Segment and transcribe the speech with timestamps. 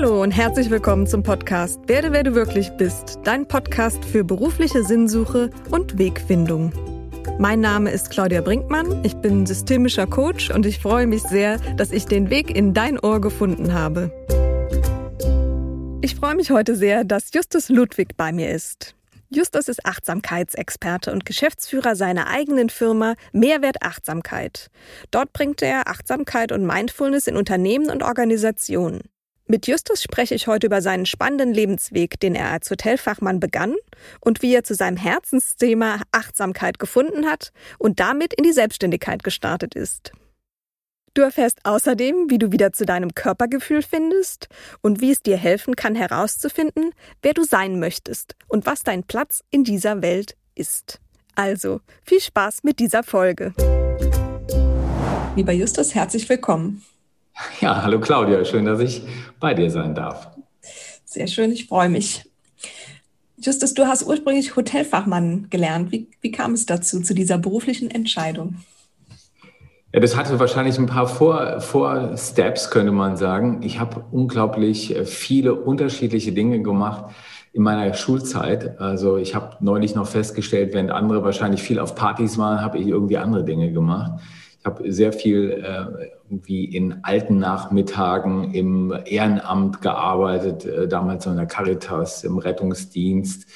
[0.00, 4.84] Hallo und herzlich willkommen zum Podcast Werde, wer du wirklich bist, dein Podcast für berufliche
[4.84, 6.72] Sinnsuche und Wegfindung.
[7.40, 11.90] Mein Name ist Claudia Brinkmann, ich bin systemischer Coach und ich freue mich sehr, dass
[11.90, 14.12] ich den Weg in dein Ohr gefunden habe.
[16.00, 18.94] Ich freue mich heute sehr, dass Justus Ludwig bei mir ist.
[19.30, 24.70] Justus ist Achtsamkeitsexperte und Geschäftsführer seiner eigenen Firma Mehrwert Achtsamkeit.
[25.10, 29.00] Dort bringt er Achtsamkeit und Mindfulness in Unternehmen und Organisationen.
[29.50, 33.74] Mit Justus spreche ich heute über seinen spannenden Lebensweg, den er als Hotelfachmann begann
[34.20, 39.74] und wie er zu seinem Herzensthema Achtsamkeit gefunden hat und damit in die Selbstständigkeit gestartet
[39.74, 40.12] ist.
[41.14, 44.48] Du erfährst außerdem, wie du wieder zu deinem Körpergefühl findest
[44.82, 46.92] und wie es dir helfen kann herauszufinden,
[47.22, 51.00] wer du sein möchtest und was dein Platz in dieser Welt ist.
[51.36, 53.54] Also, viel Spaß mit dieser Folge.
[55.36, 56.84] Lieber Justus, herzlich willkommen.
[57.60, 59.02] Ja, hallo Claudia, schön, dass ich
[59.40, 60.28] bei dir sein darf.
[61.04, 62.24] Sehr schön, ich freue mich.
[63.40, 65.92] Justus, du hast ursprünglich Hotelfachmann gelernt.
[65.92, 68.56] Wie, wie kam es dazu, zu dieser beruflichen Entscheidung?
[69.92, 73.62] Ja, das hatte wahrscheinlich ein paar Vor, Vor Steps, könnte man sagen.
[73.62, 77.14] Ich habe unglaublich äh, viele unterschiedliche Dinge gemacht
[77.52, 78.78] in meiner Schulzeit.
[78.80, 82.86] Also ich habe neulich noch festgestellt, während andere wahrscheinlich viel auf Partys waren, habe ich
[82.86, 84.20] irgendwie andere Dinge gemacht.
[84.68, 91.36] Ich habe sehr viel äh, irgendwie in alten Nachmittagen im Ehrenamt gearbeitet, äh, damals in
[91.36, 93.46] der Caritas, im Rettungsdienst,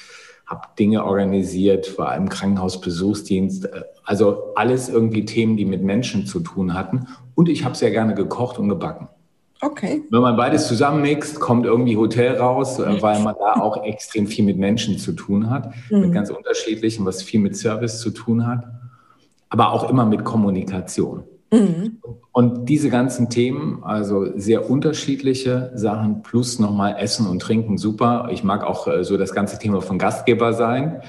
[0.47, 3.65] habe Dinge organisiert, war im Krankenhausbesuchsdienst.
[3.65, 7.05] Äh, also alles irgendwie Themen, die mit Menschen zu tun hatten.
[7.35, 9.07] Und ich habe sehr gerne gekocht und gebacken.
[9.61, 10.01] Okay.
[10.09, 14.45] Wenn man beides zusammenmixt, kommt irgendwie Hotel raus, äh, weil man da auch extrem viel
[14.45, 16.01] mit Menschen zu tun hat, mhm.
[16.01, 18.65] mit ganz unterschiedlichen, was viel mit Service zu tun hat,
[19.53, 21.25] aber auch immer mit Kommunikation.
[21.51, 21.99] Mhm.
[22.31, 28.29] Und diese ganzen Themen, also sehr unterschiedliche Sachen, plus nochmal Essen und Trinken, super.
[28.31, 31.03] Ich mag auch äh, so das ganze Thema von Gastgeber sein.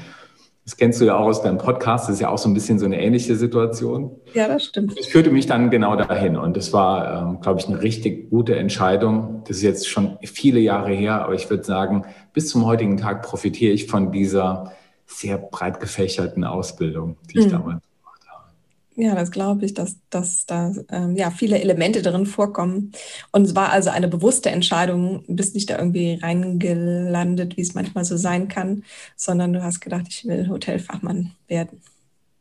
[0.67, 2.07] Das kennst du ja auch aus deinem Podcast.
[2.07, 4.11] Das ist ja auch so ein bisschen so eine ähnliche Situation.
[4.35, 4.99] Ja, das stimmt.
[4.99, 6.37] Das führte mich dann genau dahin.
[6.37, 9.43] Und das war, ähm, glaube ich, eine richtig gute Entscheidung.
[9.49, 13.23] Das ist jetzt schon viele Jahre her, aber ich würde sagen, bis zum heutigen Tag
[13.23, 14.73] profitiere ich von dieser
[15.07, 17.51] sehr breit gefächerten Ausbildung, die ich mhm.
[17.53, 17.84] damals
[18.97, 22.93] ja, das glaube ich, dass, dass da ähm, ja, viele Elemente drin vorkommen.
[23.33, 27.75] Und es war also eine bewusste Entscheidung, du bist nicht da irgendwie reingelandet, wie es
[27.75, 28.85] manchmal so sein kann,
[29.17, 31.83] sondern du hast gedacht, ich will Hotelfachmann werden.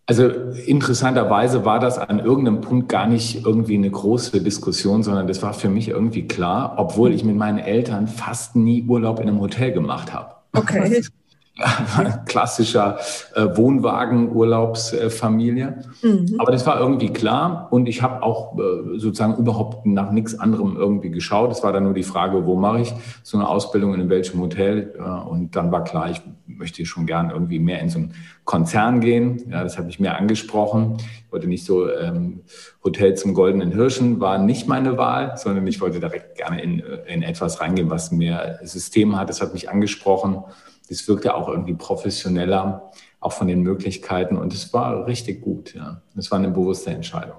[0.05, 5.41] Also interessanterweise war das an irgendeinem Punkt gar nicht irgendwie eine große Diskussion, sondern das
[5.41, 9.39] war für mich irgendwie klar, obwohl ich mit meinen Eltern fast nie Urlaub in einem
[9.39, 10.35] Hotel gemacht habe.
[10.51, 11.01] Okay.
[12.25, 12.97] klassischer
[13.35, 15.83] äh, Wohnwagen-Urlaubsfamilie.
[16.01, 16.35] Mhm.
[16.39, 20.75] Aber das war irgendwie klar und ich habe auch äh, sozusagen überhaupt nach nichts anderem
[20.75, 21.51] irgendwie geschaut.
[21.51, 22.91] Es war dann nur die Frage, wo mache ich
[23.21, 24.95] so eine Ausbildung in welchem Hotel?
[24.97, 28.15] Äh, und dann war klar, ich möchte schon gern irgendwie mehr in so einen
[28.45, 29.43] Konzern gehen.
[29.51, 30.97] Ja, das habe ich mir angesprochen.
[30.97, 32.41] Ich wollte nicht so ähm,
[32.83, 37.21] Hotel zum Goldenen Hirschen war nicht meine Wahl, sondern ich wollte direkt gerne in, in
[37.21, 39.29] etwas reingehen, was mehr System hat.
[39.29, 40.43] Das hat mich angesprochen
[40.89, 44.37] das wirkte auch irgendwie professioneller, auch von den Möglichkeiten.
[44.37, 45.73] Und es war richtig gut.
[45.73, 46.01] Ja.
[46.17, 47.37] Es war eine bewusste Entscheidung.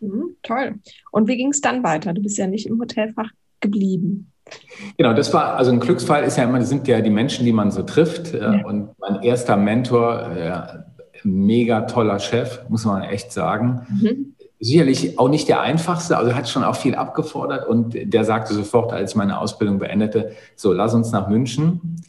[0.00, 0.74] Mhm, toll.
[1.10, 2.12] Und wie ging es dann weiter?
[2.12, 3.30] Du bist ja nicht im Hotelfach
[3.60, 4.32] geblieben.
[4.98, 7.52] Genau, das war, also ein Glücksfall ist ja immer, das sind ja die Menschen, die
[7.52, 8.34] man so trifft.
[8.34, 8.64] Ja.
[8.64, 10.84] Und mein erster Mentor, ja,
[11.24, 13.86] mega toller Chef, muss man echt sagen.
[13.88, 14.34] Mhm.
[14.58, 18.92] Sicherlich auch nicht der einfachste, also hat schon auch viel abgefordert und der sagte sofort,
[18.92, 22.04] als meine Ausbildung beendete, so, lass uns nach München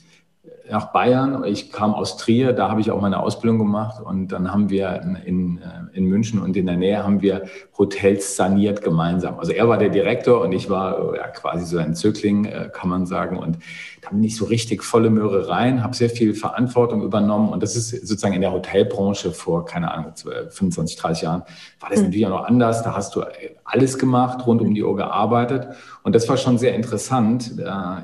[0.69, 1.44] nach Bayern.
[1.44, 5.01] Ich kam aus Trier, da habe ich auch meine Ausbildung gemacht und dann haben wir
[5.25, 7.44] in, äh, in München und in der Nähe haben wir
[7.78, 9.40] Hotels saniert gemeinsam.
[9.40, 12.90] Also er war der Direktor und ich war ja, quasi so ein Zögling, äh, kann
[12.90, 13.38] man sagen.
[13.38, 13.57] Und
[14.02, 17.75] da bin ich so richtig volle Möhre rein, habe sehr viel Verantwortung übernommen und das
[17.75, 20.13] ist sozusagen in der Hotelbranche vor, keine Ahnung,
[20.50, 21.44] 25, 30 Jahren,
[21.79, 22.06] war das mhm.
[22.06, 22.84] natürlich auch noch anders.
[22.84, 23.23] Da hast du
[23.63, 25.68] alles gemacht, rund um die Uhr gearbeitet
[26.03, 27.53] und das war schon sehr interessant.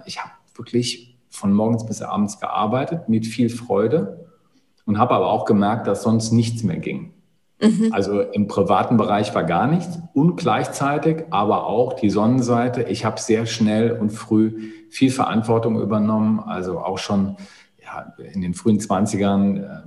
[0.05, 4.25] Ich habe wirklich von morgens bis abends gearbeitet mit viel Freude
[4.85, 7.13] und habe aber auch gemerkt, dass sonst nichts mehr ging.
[7.61, 7.89] Mhm.
[7.91, 12.83] Also im privaten Bereich war gar nichts und gleichzeitig aber auch die Sonnenseite.
[12.83, 17.35] Ich habe sehr schnell und früh viel Verantwortung übernommen, also auch schon
[17.83, 19.81] ja, in den frühen 20ern äh,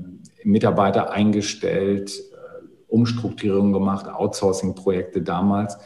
[0.45, 5.79] Mitarbeiter eingestellt, äh, Umstrukturierung gemacht, Outsourcing-Projekte damals.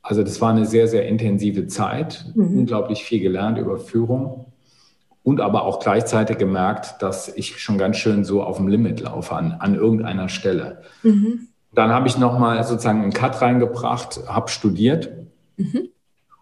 [0.00, 2.60] Also das war eine sehr, sehr intensive Zeit, mhm.
[2.60, 4.45] unglaublich viel gelernt über Führung
[5.26, 9.34] und aber auch gleichzeitig gemerkt, dass ich schon ganz schön so auf dem Limit laufe
[9.34, 10.82] an, an irgendeiner Stelle.
[11.02, 11.48] Mhm.
[11.74, 15.10] Dann habe ich nochmal sozusagen einen Cut reingebracht, habe studiert.
[15.56, 15.88] Mhm.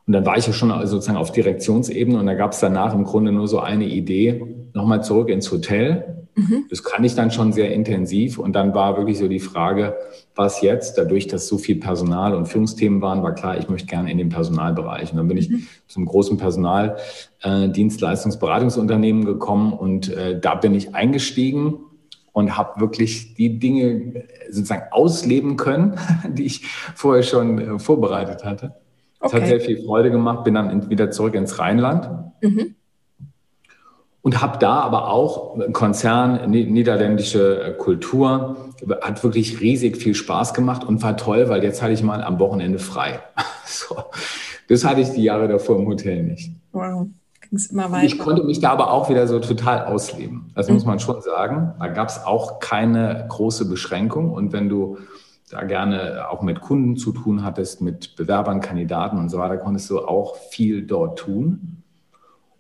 [0.07, 3.05] Und dann war ich ja schon sozusagen auf Direktionsebene und da gab es danach im
[3.05, 6.24] Grunde nur so eine Idee, nochmal zurück ins Hotel.
[6.37, 6.67] Mhm.
[6.69, 8.39] Das kann ich dann schon sehr intensiv.
[8.39, 9.95] Und dann war wirklich so die Frage,
[10.35, 10.99] was jetzt?
[10.99, 14.31] Dadurch, dass so viel Personal und Führungsthemen waren, war klar, ich möchte gerne in den
[14.31, 15.13] Personalbereich.
[15.13, 15.69] Und dann bin ich mhm.
[15.87, 21.79] zum großen Personaldienstleistungsberatungsunternehmen äh, gekommen und äh, da bin ich eingestiegen
[22.33, 25.97] und habe wirklich die Dinge sozusagen ausleben können,
[26.29, 26.65] die ich
[26.95, 28.75] vorher schon äh, vorbereitet hatte.
[29.21, 29.41] Es okay.
[29.41, 32.11] hat sehr viel Freude gemacht, bin dann wieder zurück ins Rheinland.
[32.43, 32.75] Mhm
[34.25, 38.57] und habe da aber auch Konzern, niederländische äh, Kultur,
[39.03, 42.39] hat wirklich riesig viel Spaß gemacht und war toll, weil jetzt hatte ich mal am
[42.39, 43.21] Wochenende frei.
[43.67, 43.97] so.
[44.67, 46.51] Das hatte ich die Jahre davor im Hotel nicht.
[46.73, 47.09] Wow.
[47.43, 48.07] Ging's immer weiter.
[48.07, 50.51] Ich konnte mich da aber auch wieder so total ausleben.
[50.55, 50.75] Das mhm.
[50.75, 51.75] muss man schon sagen.
[51.79, 54.33] Da gab es auch keine große Beschränkung.
[54.33, 54.97] Und wenn du
[55.51, 59.91] da gerne auch mit Kunden zu tun hattest, mit Bewerbern, Kandidaten und so weiter, konntest
[59.91, 61.84] du auch viel dort tun.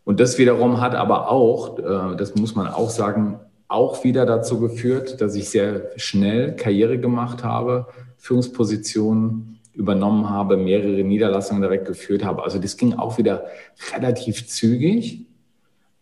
[0.04, 4.60] Und das wiederum hat aber auch, äh, das muss man auch sagen, auch wieder dazu
[4.60, 7.86] geführt, dass ich sehr schnell Karriere gemacht habe,
[8.18, 12.44] Führungspositionen übernommen habe, mehrere Niederlassungen direkt geführt habe.
[12.44, 13.46] Also das ging auch wieder
[13.94, 15.26] relativ zügig,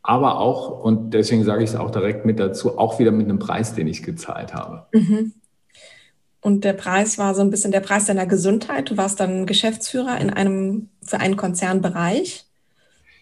[0.03, 3.39] aber auch, und deswegen sage ich es auch direkt mit dazu, auch wieder mit einem
[3.39, 4.87] Preis, den ich gezahlt habe.
[4.93, 5.33] Mhm.
[6.41, 8.91] Und der Preis war so ein bisschen der Preis deiner Gesundheit.
[8.91, 12.47] Du warst dann Geschäftsführer in einem, für einen Konzernbereich.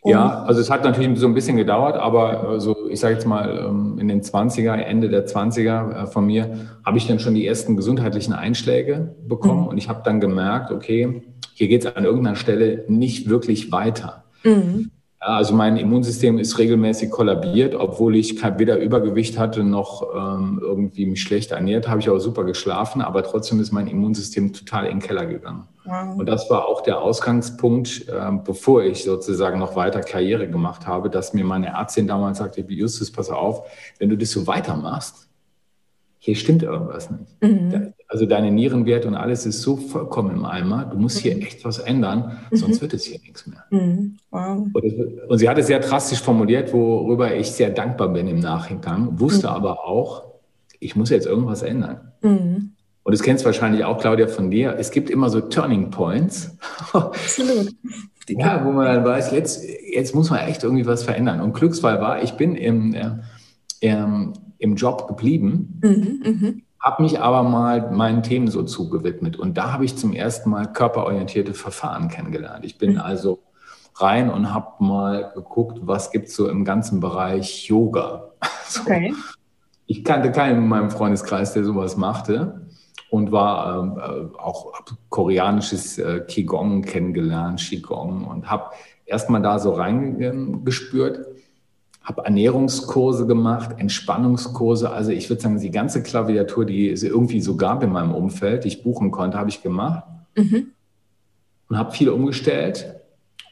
[0.05, 3.27] Ja, also es hat natürlich so ein bisschen gedauert, aber äh, so, ich sage jetzt
[3.27, 7.35] mal, ähm, in den 20er, Ende der 20er äh, von mir, habe ich dann schon
[7.35, 9.69] die ersten gesundheitlichen Einschläge bekommen mhm.
[9.69, 14.25] und ich habe dann gemerkt, okay, hier geht es an irgendeiner Stelle nicht wirklich weiter.
[14.43, 14.91] Mhm.
[15.23, 21.21] Also mein Immunsystem ist regelmäßig kollabiert, obwohl ich weder Übergewicht hatte noch ähm, irgendwie mich
[21.21, 25.07] schlecht ernährt, habe ich auch super geschlafen, aber trotzdem ist mein Immunsystem total in den
[25.07, 25.69] Keller gegangen.
[25.85, 26.19] Wow.
[26.19, 31.09] Und das war auch der Ausgangspunkt, äh, bevor ich sozusagen noch weiter Karriere gemacht habe,
[31.09, 33.67] dass mir meine Ärztin damals sagte, Justus, pass auf,
[33.99, 35.29] wenn du das so weitermachst,
[36.23, 37.43] hier stimmt irgendwas nicht.
[37.43, 37.95] Mhm.
[38.07, 40.85] Also deine Nierenwerte und alles ist so vollkommen im Eimer.
[40.85, 41.43] Du musst hier mhm.
[41.43, 42.81] echt was ändern, sonst mhm.
[42.83, 43.65] wird es hier nichts mehr.
[43.71, 44.19] Mhm.
[44.31, 44.67] Wow.
[44.71, 49.19] Und, und, sie hat es sehr drastisch formuliert, worüber ich sehr dankbar bin im Nachhinein,
[49.19, 49.55] wusste mhm.
[49.55, 50.25] aber auch,
[50.79, 52.13] ich muss jetzt irgendwas ändern.
[53.03, 54.77] Und das kennst du wahrscheinlich auch, Claudia, von dir.
[54.79, 56.57] Es gibt immer so Turning Points.
[56.93, 57.75] Absolut.
[58.29, 61.41] ja, wo man dann weiß, jetzt, jetzt muss man echt irgendwie was verändern.
[61.41, 63.11] Und Glücksfall war, ich bin im, äh,
[63.81, 66.63] im im Job geblieben, mhm, mhm.
[66.79, 69.37] habe mich aber mal meinen Themen so zugewidmet.
[69.37, 72.65] Und da habe ich zum ersten Mal körperorientierte Verfahren kennengelernt.
[72.65, 73.01] Ich bin mhm.
[73.01, 73.41] also
[73.97, 78.29] rein und habe mal geguckt, was gibt es so im ganzen Bereich Yoga.
[78.71, 78.83] So.
[78.83, 79.13] Okay.
[79.87, 82.69] Ich kannte keinen in meinem Freundeskreis, der sowas machte
[83.09, 84.73] und war ähm, äh, auch
[85.09, 88.71] koreanisches äh, Qigong kennengelernt, Qigong und habe
[89.07, 91.27] erstmal da so reingespürt
[92.03, 94.91] habe Ernährungskurse gemacht, Entspannungskurse.
[94.91, 98.65] Also ich würde sagen, die ganze Klaviatur, die es irgendwie so gab in meinem Umfeld,
[98.65, 100.05] die ich buchen konnte, habe ich gemacht.
[100.37, 100.73] Mhm.
[101.69, 102.95] Und habe viel umgestellt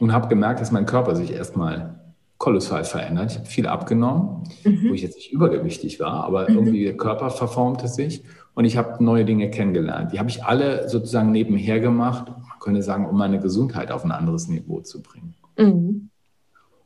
[0.00, 1.97] und habe gemerkt, dass mein Körper sich erstmal
[2.38, 3.32] kolossal verändert.
[3.32, 4.88] Ich habe viel abgenommen, mhm.
[4.88, 6.56] wo ich jetzt nicht übergewichtig war, aber mhm.
[6.56, 8.22] irgendwie der Körper verformte sich
[8.54, 10.12] und ich habe neue Dinge kennengelernt.
[10.12, 14.12] Die habe ich alle sozusagen nebenher gemacht, man könnte sagen, um meine Gesundheit auf ein
[14.12, 15.34] anderes Niveau zu bringen.
[15.58, 16.10] Mhm.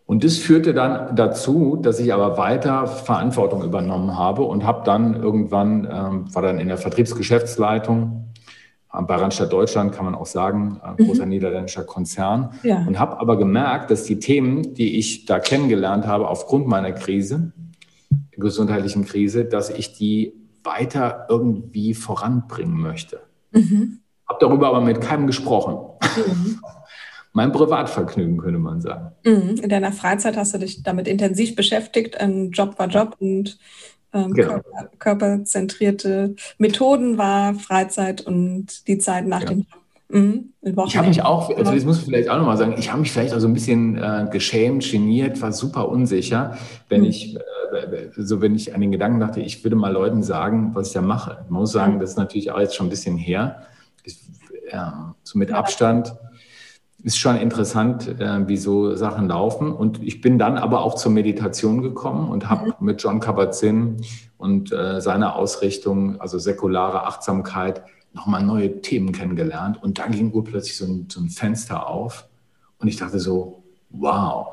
[0.07, 5.15] Und das führte dann dazu, dass ich aber weiter Verantwortung übernommen habe und habe dann
[5.15, 8.22] irgendwann, ähm, war dann in der Vertriebsgeschäftsleitung
[8.93, 11.31] bei Randstadt Deutschland, kann man auch sagen, äh, großer mhm.
[11.31, 12.55] niederländischer Konzern.
[12.63, 12.85] Ja.
[12.87, 17.53] Und habe aber gemerkt, dass die Themen, die ich da kennengelernt habe aufgrund meiner Krise,
[18.33, 23.21] gesundheitlichen Krise, dass ich die weiter irgendwie voranbringen möchte.
[23.53, 24.01] Mhm.
[24.29, 25.77] Habe darüber aber mit keinem gesprochen.
[26.17, 26.61] Mhm
[27.33, 29.13] mein Privatvergnügen, könnte man sagen.
[29.25, 29.61] Mhm.
[29.63, 32.21] In deiner Freizeit hast du dich damit intensiv beschäftigt.
[32.21, 33.59] Ein Job war Job und
[34.13, 34.49] ähm, genau.
[34.49, 39.49] körper, körperzentrierte Methoden war Freizeit und die Zeit nach ja.
[39.49, 39.83] dem Job.
[40.13, 40.51] Mhm.
[40.61, 43.11] Ich habe mich auch, also das muss ich vielleicht auch nochmal sagen, ich habe mich
[43.11, 46.59] vielleicht auch so ein bisschen äh, geschämt, geniert, war super unsicher,
[46.91, 47.07] wenn mhm.
[47.07, 50.89] ich, äh, so wenn ich an den Gedanken dachte, ich würde mal Leuten sagen, was
[50.89, 51.39] ich da mache.
[51.45, 53.63] Ich muss sagen, das ist natürlich auch jetzt schon ein bisschen her.
[54.05, 54.19] Ich,
[54.71, 56.15] ja, so mit Abstand
[57.03, 59.73] ist schon interessant, äh, wie so Sachen laufen.
[59.73, 62.75] Und ich bin dann aber auch zur Meditation gekommen und habe mhm.
[62.81, 63.97] mit John Kabat-Zinn
[64.39, 67.83] und äh, seiner Ausrichtung, also säkulare Achtsamkeit,
[68.13, 69.83] nochmal neue Themen kennengelernt.
[69.83, 72.29] Und da ging urplötzlich so ein, so ein Fenster auf.
[72.79, 74.49] Und ich dachte so, wow.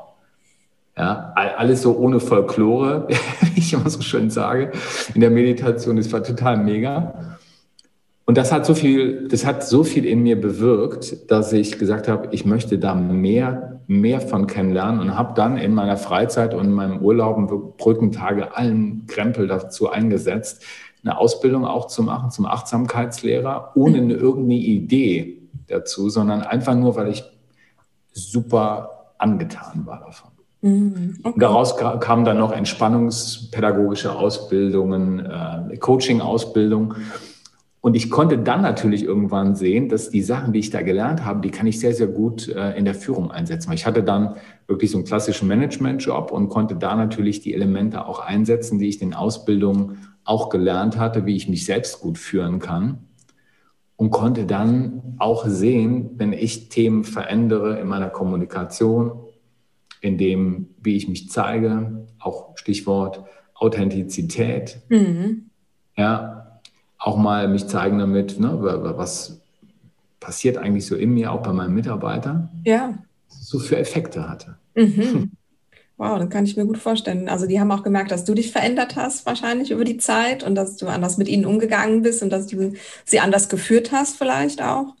[0.96, 3.06] Ja, alles so ohne Folklore,
[3.54, 4.72] wie ich immer so schön sage,
[5.14, 5.96] in der Meditation.
[5.96, 7.29] Das war total mega.
[8.30, 12.06] Und das hat so viel, das hat so viel in mir bewirkt, dass ich gesagt
[12.06, 16.66] habe, ich möchte da mehr, mehr von kennenlernen und habe dann in meiner Freizeit und
[16.66, 20.62] in meinem Urlaub und Brückentage allen Krempel dazu eingesetzt,
[21.02, 26.94] eine Ausbildung auch zu machen zum Achtsamkeitslehrer, ohne eine, irgendeine Idee dazu, sondern einfach nur,
[26.94, 27.24] weil ich
[28.12, 30.30] super angetan war davon.
[30.60, 31.40] Mhm, okay.
[31.40, 36.94] Daraus kamen dann noch entspannungspädagogische Ausbildungen, äh, Coaching-Ausbildung.
[37.82, 41.40] Und ich konnte dann natürlich irgendwann sehen, dass die Sachen, die ich da gelernt habe,
[41.40, 43.72] die kann ich sehr, sehr gut äh, in der Führung einsetzen.
[43.72, 48.20] Ich hatte dann wirklich so einen klassischen Management-Job und konnte da natürlich die Elemente auch
[48.20, 52.58] einsetzen, die ich in den Ausbildungen auch gelernt hatte, wie ich mich selbst gut führen
[52.58, 53.06] kann.
[53.96, 59.12] Und konnte dann auch sehen, wenn ich Themen verändere in meiner Kommunikation,
[60.00, 64.80] in dem, wie ich mich zeige, auch Stichwort Authentizität.
[64.88, 65.50] Mhm.
[65.96, 66.39] Ja,
[67.00, 69.40] auch mal mich zeigen damit, ne, was
[70.20, 72.50] passiert eigentlich so in mir, auch bei meinen Mitarbeitern.
[72.64, 72.94] Ja.
[73.28, 74.56] So für Effekte hatte.
[74.74, 75.32] Mhm.
[75.96, 77.28] Wow, das kann ich mir gut vorstellen.
[77.28, 80.54] Also die haben auch gemerkt, dass du dich verändert hast wahrscheinlich über die Zeit und
[80.54, 82.72] dass du anders mit ihnen umgegangen bist und dass du
[83.04, 84.94] sie anders geführt hast vielleicht auch.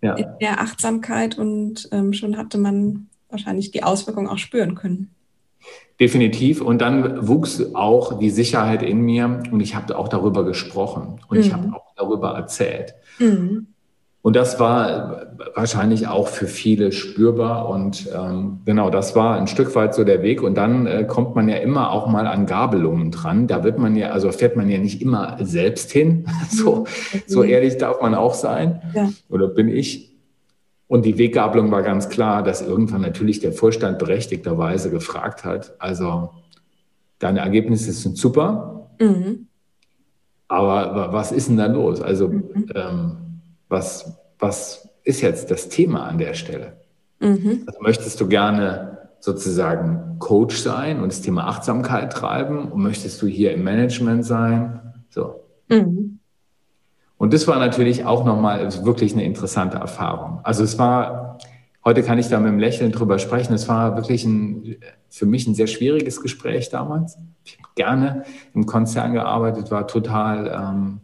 [0.00, 0.14] Ja.
[0.14, 5.10] In der Achtsamkeit und ähm, schon hatte man wahrscheinlich die Auswirkungen auch spüren können.
[6.00, 6.60] Definitiv.
[6.60, 11.38] Und dann wuchs auch die Sicherheit in mir und ich habe auch darüber gesprochen und
[11.38, 11.42] mhm.
[11.42, 12.94] ich habe auch darüber erzählt.
[13.18, 13.66] Mhm.
[14.20, 17.68] Und das war wahrscheinlich auch für viele spürbar.
[17.68, 20.42] Und ähm, genau, das war ein Stück weit so der Weg.
[20.42, 23.46] Und dann äh, kommt man ja immer auch mal an Gabelungen dran.
[23.46, 26.26] Da wird man ja, also fährt man ja nicht immer selbst hin.
[26.50, 26.84] so,
[27.26, 27.48] so mhm.
[27.48, 28.82] ehrlich darf man auch sein.
[28.94, 29.08] Ja.
[29.30, 30.07] Oder bin ich.
[30.88, 36.30] Und die Weggabelung war ganz klar, dass irgendwann natürlich der Vorstand berechtigterweise gefragt hat, also
[37.18, 39.46] deine Ergebnisse sind super, mhm.
[40.48, 42.00] aber was ist denn da los?
[42.00, 42.66] Also mhm.
[42.74, 43.16] ähm,
[43.68, 46.78] was, was ist jetzt das Thema an der Stelle?
[47.20, 47.64] Mhm.
[47.66, 53.26] Also möchtest du gerne sozusagen Coach sein und das Thema Achtsamkeit treiben und möchtest du
[53.26, 54.94] hier im Management sein?
[55.10, 55.44] So.
[55.68, 56.17] Mhm.
[57.18, 60.40] Und das war natürlich auch nochmal wirklich eine interessante Erfahrung.
[60.44, 61.38] Also es war,
[61.84, 64.76] heute kann ich da mit einem Lächeln drüber sprechen, es war wirklich ein,
[65.10, 67.18] für mich ein sehr schwieriges Gespräch damals.
[67.44, 68.22] Ich habe gerne
[68.54, 71.00] im Konzern gearbeitet, war total, ähm,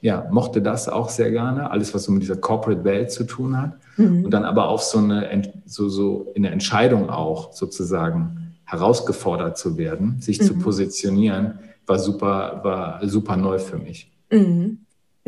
[0.00, 3.72] ja, mochte das auch sehr gerne, alles, was so mit dieser Corporate-Welt zu tun hat.
[3.98, 4.24] Mhm.
[4.24, 9.76] Und dann aber auf so eine, so, so in der Entscheidung auch sozusagen herausgefordert zu
[9.76, 10.44] werden, sich mhm.
[10.44, 14.10] zu positionieren, war super, war super neu für mich.
[14.30, 14.78] Mhm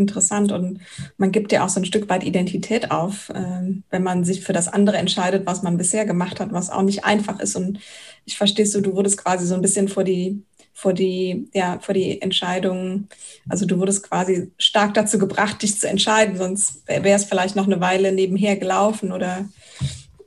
[0.00, 0.80] interessant und
[1.16, 4.52] man gibt ja auch so ein Stück weit Identität auf, äh, wenn man sich für
[4.52, 7.54] das andere entscheidet, was man bisher gemacht hat, was auch nicht einfach ist.
[7.54, 7.78] Und
[8.25, 10.42] ich verstehe so, du wurdest quasi so ein bisschen vor die,
[10.73, 13.09] vor die, ja, vor die Entscheidung,
[13.49, 17.66] also du wurdest quasi stark dazu gebracht, dich zu entscheiden, sonst wäre es vielleicht noch
[17.66, 19.49] eine Weile nebenher gelaufen oder.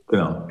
[0.08, 0.48] Genau.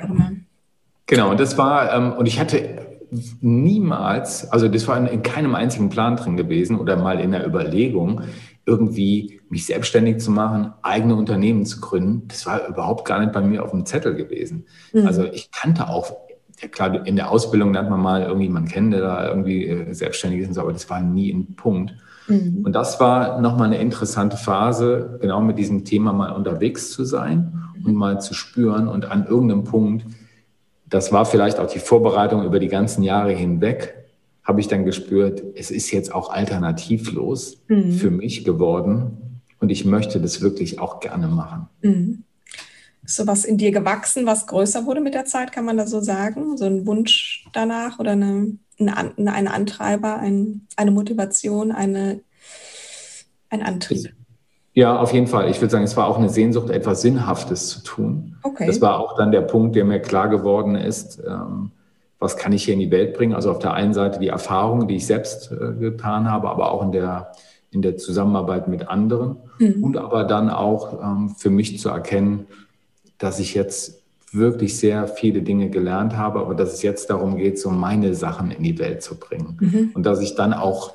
[1.06, 2.92] Genau, und das war, ähm, und ich hatte
[3.40, 7.46] niemals, also das war in, in keinem einzigen Plan drin gewesen oder mal in der
[7.46, 8.22] Überlegung,
[8.64, 13.40] irgendwie mich selbstständig zu machen, eigene Unternehmen zu gründen, das war überhaupt gar nicht bei
[13.40, 14.66] mir auf dem Zettel gewesen.
[14.92, 15.06] Mhm.
[15.06, 16.12] Also ich kannte auch,
[16.60, 20.48] ja klar, in der Ausbildung lernt man mal irgendwie, man kennt da irgendwie äh, selbstständig
[20.48, 21.94] ist, aber das war nie ein Punkt.
[22.28, 22.62] Mhm.
[22.64, 27.64] Und das war nochmal eine interessante Phase, genau mit diesem Thema mal unterwegs zu sein
[27.84, 30.06] und mal zu spüren und an irgendeinem Punkt,
[30.88, 34.01] das war vielleicht auch die Vorbereitung über die ganzen Jahre hinweg,
[34.44, 37.92] habe ich dann gespürt, es ist jetzt auch alternativlos mhm.
[37.92, 41.68] für mich geworden und ich möchte das wirklich auch gerne machen.
[41.82, 42.24] Mhm.
[43.04, 46.00] Ist sowas in dir gewachsen, was größer wurde mit der Zeit, kann man da so
[46.00, 46.56] sagen?
[46.56, 52.20] So ein Wunsch danach oder eine, eine, ein Antreiber, ein, eine Motivation, eine,
[53.50, 54.12] ein Antrieb?
[54.74, 55.50] Ja, auf jeden Fall.
[55.50, 58.36] Ich würde sagen, es war auch eine Sehnsucht, etwas Sinnhaftes zu tun.
[58.42, 58.66] Okay.
[58.66, 61.20] Das war auch dann der Punkt, der mir klar geworden ist.
[61.26, 61.72] Ähm,
[62.22, 63.34] was kann ich hier in die Welt bringen?
[63.34, 66.82] Also auf der einen Seite die Erfahrungen, die ich selbst äh, getan habe, aber auch
[66.82, 67.32] in der,
[67.70, 69.82] in der Zusammenarbeit mit anderen mhm.
[69.82, 72.46] und aber dann auch ähm, für mich zu erkennen,
[73.18, 74.02] dass ich jetzt
[74.32, 78.50] wirklich sehr viele Dinge gelernt habe, aber dass es jetzt darum geht, so meine Sachen
[78.50, 79.58] in die Welt zu bringen.
[79.60, 79.90] Mhm.
[79.94, 80.94] Und dass ich dann auch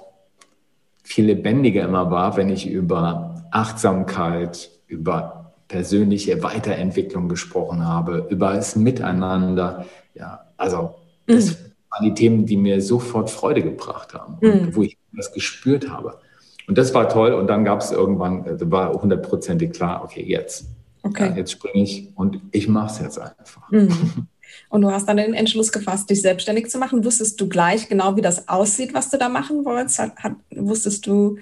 [1.03, 8.75] viel lebendiger immer war, wenn ich über Achtsamkeit, über persönliche Weiterentwicklung gesprochen habe, über das
[8.75, 9.85] Miteinander.
[10.15, 10.95] Ja, also
[11.27, 11.55] das mhm.
[11.89, 14.75] waren die Themen, die mir sofort Freude gebracht haben, mhm.
[14.75, 16.19] wo ich das gespürt habe.
[16.67, 17.33] Und das war toll.
[17.33, 20.65] Und dann gab es irgendwann, also war hundertprozentig klar, okay, jetzt.
[21.03, 21.29] Okay.
[21.29, 23.69] Ja, jetzt springe ich und ich mache es jetzt einfach.
[23.71, 24.27] Mhm.
[24.69, 27.05] Und du hast dann den Entschluss gefasst, dich selbstständig zu machen.
[27.05, 29.99] Wusstest du gleich genau, wie das aussieht, was du da machen wolltest?
[29.99, 31.37] Hat, hat, wusstest du,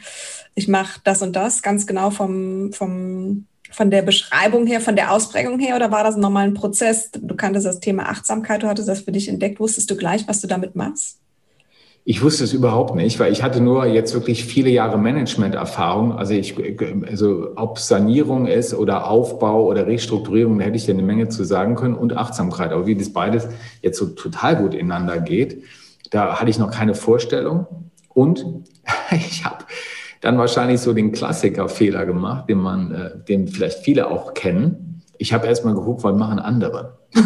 [0.54, 5.12] ich mache das und das ganz genau vom, vom, von der Beschreibung her, von der
[5.12, 5.76] Ausprägung her?
[5.76, 7.12] Oder war das nochmal ein Prozess?
[7.12, 9.60] Du kanntest das Thema Achtsamkeit, du hattest das für dich entdeckt.
[9.60, 11.20] Wusstest du gleich, was du damit machst?
[12.08, 16.12] Ich wusste es überhaupt nicht, weil ich hatte nur jetzt wirklich viele Jahre Management-Erfahrung.
[16.12, 16.56] Also ich,
[17.08, 21.44] also ob Sanierung ist oder Aufbau oder Restrukturierung, da hätte ich dir eine Menge zu
[21.44, 22.72] sagen können und Achtsamkeit.
[22.72, 23.48] Aber wie das beides
[23.82, 25.64] jetzt so total gut ineinander geht,
[26.12, 27.66] da hatte ich noch keine Vorstellung.
[28.10, 28.46] Und
[29.10, 29.66] ich habe
[30.26, 35.04] dann wahrscheinlich so den Klassikerfehler gemacht, den man, äh, den vielleicht viele auch kennen.
[35.20, 36.98] Ich habe erstmal geguckt, was machen andere.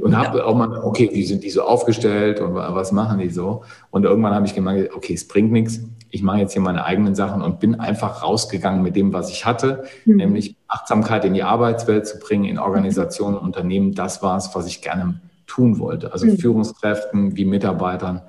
[0.00, 3.62] Und habe auch mal, okay, wie sind die so aufgestellt und was machen die so?
[3.90, 5.80] Und irgendwann habe ich gemerkt, okay, es bringt nichts.
[6.10, 9.46] Ich mache jetzt hier meine eigenen Sachen und bin einfach rausgegangen mit dem, was ich
[9.46, 10.16] hatte, mhm.
[10.16, 13.94] nämlich Achtsamkeit in die Arbeitswelt zu bringen, in Organisationen, Unternehmen.
[13.94, 16.12] Das war es, was ich gerne tun wollte.
[16.12, 16.38] Also mhm.
[16.38, 18.22] Führungskräften wie Mitarbeitern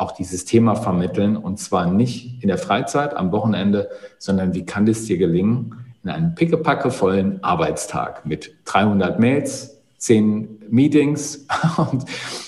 [0.00, 4.88] auch dieses Thema vermitteln und zwar nicht in der Freizeit, am Wochenende, sondern wie kann
[4.88, 12.04] es dir gelingen, in einem pickepackevollen Arbeitstag mit 300 Mails, zehn Meetings und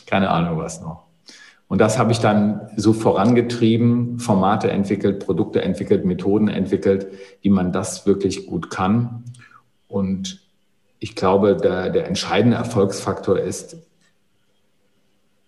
[0.06, 1.04] keine Ahnung was noch.
[1.68, 7.06] Und das habe ich dann so vorangetrieben, Formate entwickelt, Produkte entwickelt, Methoden entwickelt,
[7.42, 9.24] wie man das wirklich gut kann.
[9.88, 10.40] Und
[10.98, 13.76] ich glaube, der, der entscheidende Erfolgsfaktor ist,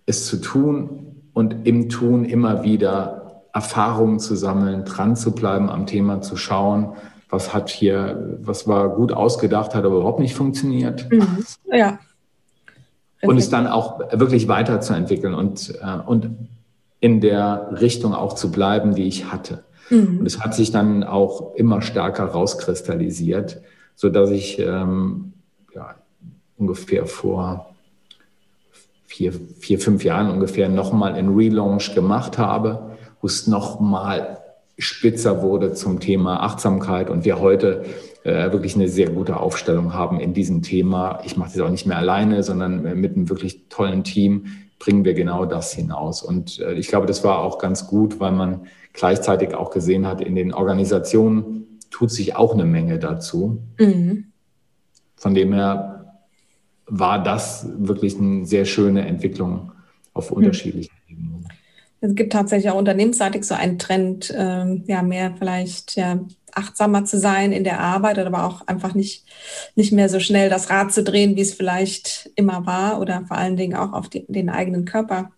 [0.07, 5.87] es zu tun und im Tun immer wieder Erfahrungen zu sammeln, dran zu bleiben, am
[5.87, 6.95] Thema zu schauen,
[7.29, 11.11] was hat hier, was war gut ausgedacht, hat aber überhaupt nicht funktioniert.
[11.11, 11.45] Mhm.
[11.73, 11.99] Ja.
[13.23, 16.31] Und es dann auch wirklich weiterzuentwickeln und, äh, und
[17.01, 19.65] in der Richtung auch zu bleiben, die ich hatte.
[19.91, 20.21] Mhm.
[20.21, 23.61] Und es hat sich dann auch immer stärker rauskristallisiert,
[23.95, 25.33] so dass ich ähm,
[25.75, 25.95] ja,
[26.57, 27.74] ungefähr vor
[29.15, 34.39] vier, vier, fünf Jahren ungefähr nochmal einen Relaunch gemacht habe, wo es nochmal
[34.77, 37.85] spitzer wurde zum Thema Achtsamkeit und wir heute
[38.25, 41.21] äh, wirklich eine sehr gute Aufstellung haben in diesem Thema.
[41.25, 44.47] Ich mache das auch nicht mehr alleine, sondern mit einem wirklich tollen Team
[44.81, 46.21] bringen wir genau das hinaus.
[46.21, 50.21] Und äh, ich glaube, das war auch ganz gut, weil man gleichzeitig auch gesehen hat,
[50.21, 53.63] in den Organisationen tut sich auch eine Menge dazu.
[53.79, 54.25] Mhm.
[55.15, 55.94] Von dem her
[56.87, 59.73] war das wirklich eine sehr schöne Entwicklung
[60.13, 60.39] auf mhm.
[60.39, 61.49] unterschiedlichen Ebenen.
[62.01, 66.21] Es gibt tatsächlich auch unternehmensseitig so einen Trend, ähm, ja, mehr vielleicht ja,
[66.53, 69.25] achtsamer zu sein in der Arbeit, aber auch einfach nicht,
[69.75, 73.39] nicht mehr so schnell das Rad zu drehen, wie es vielleicht immer war, oder vor
[73.39, 75.31] allen Dingen auch auf die, den eigenen Körper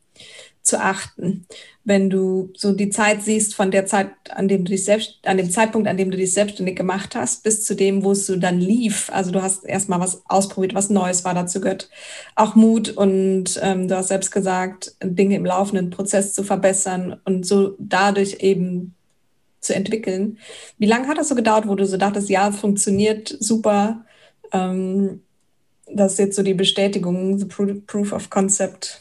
[0.66, 1.46] zu achten.
[1.84, 5.36] Wenn du so die Zeit siehst von der Zeit, an dem du dich selbst, an
[5.36, 8.36] dem Zeitpunkt, an dem du dich selbstständig gemacht hast, bis zu dem, wo es so
[8.36, 9.08] dann lief.
[9.12, 11.88] Also du hast erstmal was ausprobiert, was Neues war dazu gehört.
[12.34, 17.46] Auch Mut und ähm, du hast selbst gesagt, Dinge im laufenden Prozess zu verbessern und
[17.46, 18.94] so dadurch eben
[19.60, 20.38] zu entwickeln.
[20.78, 24.04] Wie lange hat das so gedauert, wo du so dachtest, ja, funktioniert super.
[24.52, 25.22] Ähm,
[25.86, 29.00] das ist jetzt so die Bestätigung, the proof of concept.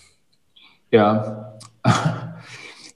[0.92, 1.55] Ja,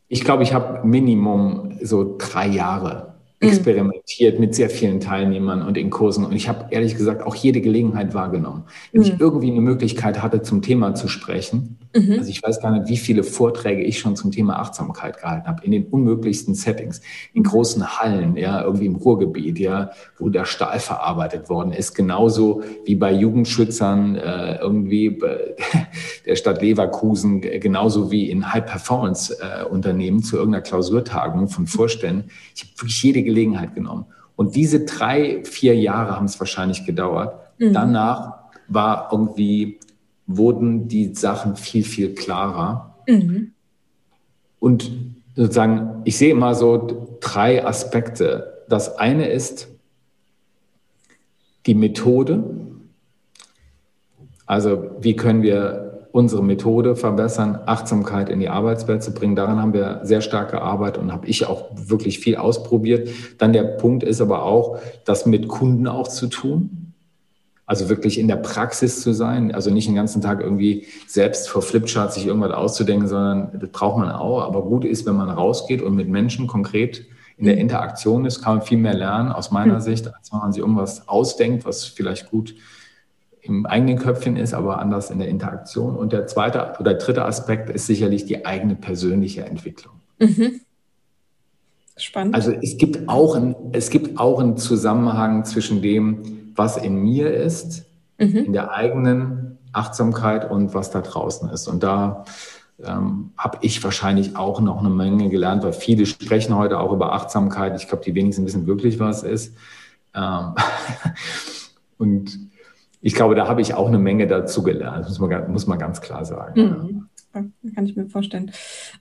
[0.07, 3.47] ich glaube, ich habe Minimum so drei Jahre mhm.
[3.47, 6.25] experimentiert mit sehr vielen Teilnehmern und in Kursen.
[6.25, 8.63] Und ich habe ehrlich gesagt auch jede Gelegenheit wahrgenommen.
[8.91, 9.07] Wenn mhm.
[9.07, 12.19] ich irgendwie eine Möglichkeit hatte, zum Thema zu sprechen, Mhm.
[12.19, 15.65] Also ich weiß gar nicht, wie viele Vorträge ich schon zum Thema Achtsamkeit gehalten habe,
[15.65, 17.01] in den unmöglichsten Settings,
[17.33, 22.61] in großen Hallen, ja, irgendwie im Ruhrgebiet, ja, wo der Stahl verarbeitet worden ist, genauso
[22.85, 25.55] wie bei Jugendschützern äh, irgendwie bei
[26.27, 32.29] der Stadt Leverkusen, genauso wie in High-Performance-Unternehmen äh, zu irgendeiner Klausurtagung von Vorständen.
[32.55, 34.05] Ich habe wirklich jede Gelegenheit genommen.
[34.35, 37.35] Und diese drei, vier Jahre haben es wahrscheinlich gedauert.
[37.57, 37.73] Mhm.
[37.73, 38.33] Danach
[38.67, 39.79] war irgendwie
[40.27, 42.95] wurden die Sachen viel, viel klarer.
[43.07, 43.51] Mhm.
[44.59, 44.91] Und
[45.35, 48.63] sozusagen, ich sehe immer so drei Aspekte.
[48.69, 49.67] Das eine ist
[51.65, 52.43] die Methode.
[54.45, 59.35] Also wie können wir unsere Methode verbessern, Achtsamkeit in die Arbeitswelt zu bringen.
[59.35, 63.09] Daran haben wir sehr stark gearbeitet und habe ich auch wirklich viel ausprobiert.
[63.37, 66.93] Dann der Punkt ist aber auch, das mit Kunden auch zu tun.
[67.65, 71.61] Also wirklich in der Praxis zu sein, also nicht den ganzen Tag irgendwie selbst vor
[71.61, 74.41] Flipchart sich irgendwas auszudenken, sondern das braucht man auch.
[74.41, 77.05] Aber gut ist, wenn man rausgeht und mit Menschen konkret
[77.37, 79.81] in der Interaktion ist, kann man viel mehr lernen aus meiner mhm.
[79.81, 82.55] Sicht, als wenn man sich irgendwas ausdenkt, was vielleicht gut
[83.41, 85.95] im eigenen Köpfchen ist, aber anders in der Interaktion.
[85.95, 89.93] Und der zweite oder dritte Aspekt ist sicherlich die eigene persönliche Entwicklung.
[90.19, 90.61] Mhm.
[91.97, 92.35] Spannend.
[92.35, 97.33] Also es gibt auch ein, es gibt auch einen Zusammenhang zwischen dem, was in mir
[97.33, 97.85] ist,
[98.17, 98.37] mhm.
[98.37, 101.67] in der eigenen Achtsamkeit und was da draußen ist.
[101.67, 102.23] Und da
[102.83, 107.13] ähm, habe ich wahrscheinlich auch noch eine Menge gelernt, weil viele sprechen heute auch über
[107.13, 107.75] Achtsamkeit.
[107.79, 109.57] Ich glaube, die wenigsten wissen wirklich, was es ist.
[110.15, 110.55] Ähm,
[111.97, 112.49] und
[113.01, 116.01] ich glaube, da habe ich auch eine Menge dazu gelernt, muss man, muss man ganz
[116.01, 116.61] klar sagen.
[116.61, 117.09] Mhm.
[117.75, 118.51] Kann ich mir vorstellen.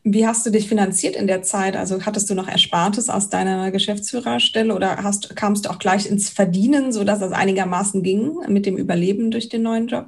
[0.04, 1.76] Wie hast du dich finanziert in der Zeit?
[1.76, 6.28] Also hattest du noch Erspartes aus deiner Geschäftsführerstelle oder hast, kamst du auch gleich ins
[6.28, 10.06] Verdienen, sodass das einigermaßen ging mit dem Überleben durch den neuen Job?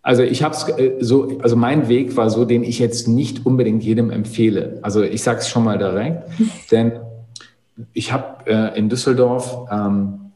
[0.00, 3.44] Also ich habe es äh, so, also mein Weg war so, den ich jetzt nicht
[3.44, 4.78] unbedingt jedem empfehle.
[4.82, 6.22] Also ich sage es schon mal direkt,
[6.70, 6.92] denn
[7.92, 10.27] ich habe äh, in Düsseldorf ähm,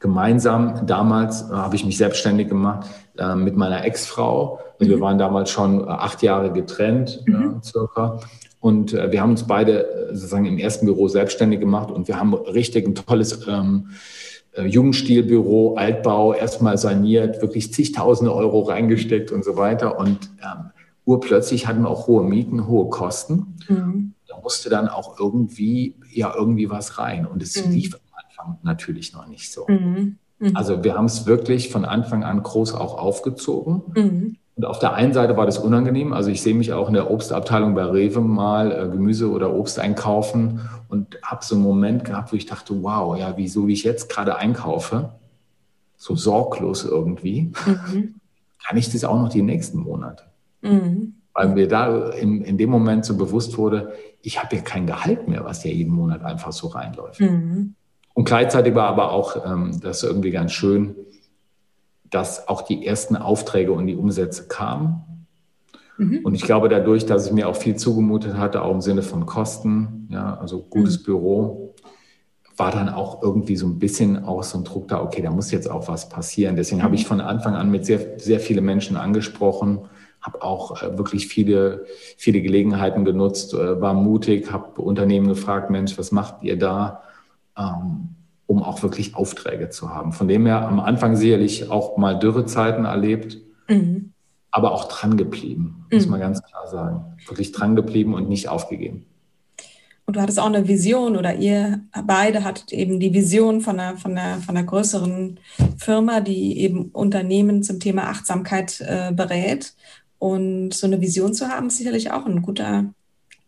[0.00, 4.58] gemeinsam damals äh, habe ich mich selbstständig gemacht äh, mit meiner Ex-Frau.
[4.78, 4.88] Mhm.
[4.88, 7.62] wir waren damals schon äh, acht Jahre getrennt, mhm.
[7.62, 8.20] circa.
[8.58, 12.34] Und äh, wir haben uns beide sozusagen im ersten Büro selbstständig gemacht und wir haben
[12.34, 13.90] richtig ein tolles ähm,
[14.52, 19.98] äh, Jugendstilbüro, Altbau, erstmal saniert, wirklich zigtausende Euro reingesteckt und so weiter.
[19.98, 20.70] Und ähm,
[21.04, 23.56] urplötzlich hatten wir auch hohe Mieten, hohe Kosten.
[23.68, 24.14] Mhm.
[24.28, 27.26] Da musste dann auch irgendwie, ja, irgendwie was rein.
[27.26, 27.72] Und es mhm.
[27.72, 27.98] lief
[28.40, 29.66] Anfang natürlich noch nicht so.
[29.68, 30.16] Mhm.
[30.38, 30.56] mhm.
[30.56, 33.82] Also wir haben es wirklich von Anfang an groß auch aufgezogen.
[33.94, 34.36] Mhm.
[34.56, 36.12] Und auf der einen Seite war das unangenehm.
[36.12, 39.78] Also ich sehe mich auch in der Obstabteilung bei Rewe mal äh, Gemüse oder Obst
[39.78, 43.84] einkaufen und habe so einen Moment gehabt, wo ich dachte, wow, ja, wieso wie ich
[43.84, 45.10] jetzt gerade einkaufe,
[45.96, 48.16] so sorglos irgendwie, mhm.
[48.66, 50.24] kann ich das auch noch die nächsten Monate.
[50.62, 51.14] Mhm.
[51.32, 55.28] Weil mir da in, in dem Moment so bewusst wurde, ich habe ja kein Gehalt
[55.28, 57.20] mehr, was ja jeden Monat einfach so reinläuft.
[57.20, 57.76] Mhm.
[58.20, 60.94] Und gleichzeitig war aber auch ähm, das irgendwie ganz schön,
[62.10, 65.26] dass auch die ersten Aufträge und die Umsätze kamen.
[65.96, 66.20] Mhm.
[66.22, 69.24] Und ich glaube dadurch, dass ich mir auch viel zugemutet hatte, auch im Sinne von
[69.24, 71.04] Kosten, ja, also gutes mhm.
[71.04, 71.74] Büro,
[72.58, 75.50] war dann auch irgendwie so ein bisschen auch so ein Druck da, okay, da muss
[75.50, 76.56] jetzt auch was passieren.
[76.56, 76.84] Deswegen mhm.
[76.84, 79.88] habe ich von Anfang an mit sehr, sehr viele Menschen angesprochen,
[80.20, 81.86] habe auch äh, wirklich viele,
[82.18, 87.02] viele Gelegenheiten genutzt, äh, war mutig, habe Unternehmen gefragt, Mensch, was macht ihr da?
[87.60, 88.08] Ähm,
[88.50, 90.12] um auch wirklich Aufträge zu haben.
[90.12, 94.12] Von dem her am Anfang sicherlich auch mal Dürrezeiten erlebt, mhm.
[94.50, 96.10] aber auch dran geblieben, muss mhm.
[96.10, 97.16] man ganz klar sagen.
[97.28, 99.06] Wirklich dran geblieben und nicht aufgegeben.
[100.04, 103.96] Und du hattest auch eine Vision oder ihr beide hattet eben die Vision von einer,
[103.96, 105.38] von einer, von einer größeren
[105.76, 109.74] Firma, die eben Unternehmen zum Thema Achtsamkeit äh, berät.
[110.18, 112.86] Und so eine Vision zu haben, ist sicherlich auch ein guter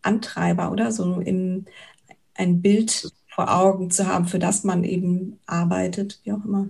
[0.01, 0.93] Antreiber, oder?
[0.93, 1.65] So im,
[2.35, 6.67] ein Bild vor Augen zu haben, für das man eben arbeitet, wie auch immer.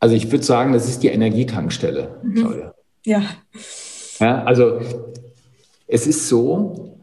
[0.00, 2.62] Also ich würde sagen, das ist die Energietankstelle, mhm.
[3.04, 3.22] Ja.
[4.18, 4.44] ja.
[4.44, 4.80] Also
[5.86, 6.98] es ist so,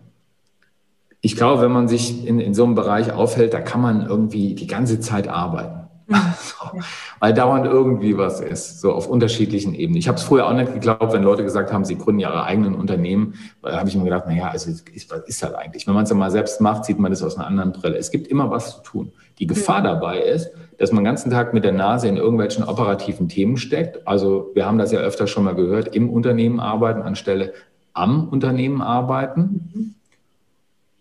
[1.21, 4.53] ich glaube, wenn man sich in, in so einem Bereich aufhält, da kann man irgendwie
[4.55, 5.82] die ganze Zeit arbeiten.
[6.13, 6.79] So,
[7.19, 9.97] weil dauernd irgendwie was ist, so auf unterschiedlichen Ebenen.
[9.97, 12.75] Ich habe es früher auch nicht geglaubt, wenn Leute gesagt haben, sie gründen ihre eigenen
[12.75, 13.35] Unternehmen.
[13.61, 15.87] Da habe ich mir gedacht, naja, also ist, was ist das eigentlich?
[15.87, 17.97] Wenn man es mal selbst macht, sieht man das aus einer anderen Brille.
[17.97, 19.11] Es gibt immer was zu tun.
[19.39, 19.93] Die Gefahr ja.
[19.93, 24.07] dabei ist, dass man den ganzen Tag mit der Nase in irgendwelchen operativen Themen steckt.
[24.07, 27.53] Also wir haben das ja öfter schon mal gehört, im Unternehmen arbeiten anstelle
[27.93, 29.41] am Unternehmen arbeiten.
[29.73, 29.95] Mhm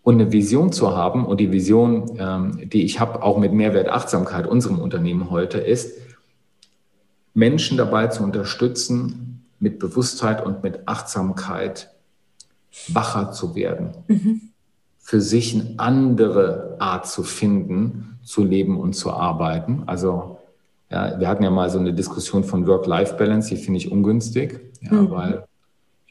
[0.03, 3.89] und eine Vision zu haben, und die Vision, ähm, die ich habe, auch mit Mehrwert
[3.89, 5.97] Achtsamkeit, unserem Unternehmen heute, ist,
[7.33, 11.89] Menschen dabei zu unterstützen, mit Bewusstheit und mit Achtsamkeit
[12.89, 14.41] wacher zu werden, mhm.
[14.99, 19.83] für sich eine andere Art zu finden, zu leben und zu arbeiten.
[19.85, 20.39] Also
[20.91, 24.93] ja, wir hatten ja mal so eine Diskussion von Work-Life-Balance, die finde ich ungünstig, ja,
[24.93, 25.09] mhm.
[25.11, 25.45] weil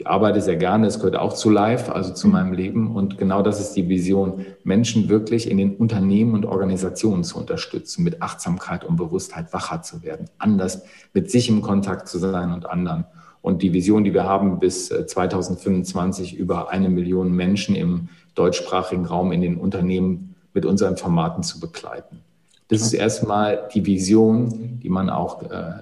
[0.03, 2.33] ich arbeite sehr gerne, es gehört auch zu Life, also zu mhm.
[2.33, 2.97] meinem Leben.
[2.97, 8.03] Und genau das ist die Vision, Menschen wirklich in den Unternehmen und Organisationen zu unterstützen,
[8.03, 10.83] mit Achtsamkeit und Bewusstheit wacher zu werden, anders
[11.15, 13.05] mit sich im Kontakt zu sein und anderen.
[13.43, 19.07] Und die Vision, die wir haben, bis 2025 äh, über eine Million Menschen im deutschsprachigen
[19.07, 22.19] Raum in den Unternehmen mit unseren Formaten zu begleiten.
[22.67, 25.75] Das ist erstmal die Vision, die man auch, äh,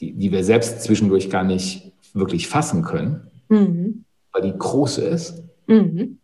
[0.00, 4.04] die, die wir selbst zwischendurch gar nicht wirklich fassen können, mhm.
[4.32, 5.42] weil die groß ist.
[5.66, 6.18] Mhm.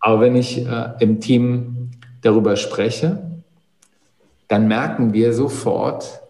[0.00, 1.90] Aber wenn ich äh, im Team
[2.22, 3.42] darüber spreche,
[4.46, 6.22] dann merken wir sofort,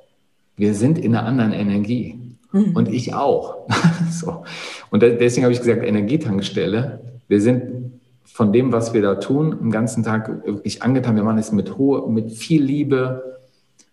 [0.57, 2.18] wir sind in einer anderen Energie.
[2.52, 2.74] Mhm.
[2.74, 3.68] Und ich auch.
[4.11, 4.44] so.
[4.90, 7.00] Und deswegen habe ich gesagt, Energietankstelle.
[7.28, 11.16] Wir sind von dem, was wir da tun, den ganzen Tag wirklich angetan.
[11.16, 13.38] Wir machen es mit hohe, mit viel Liebe,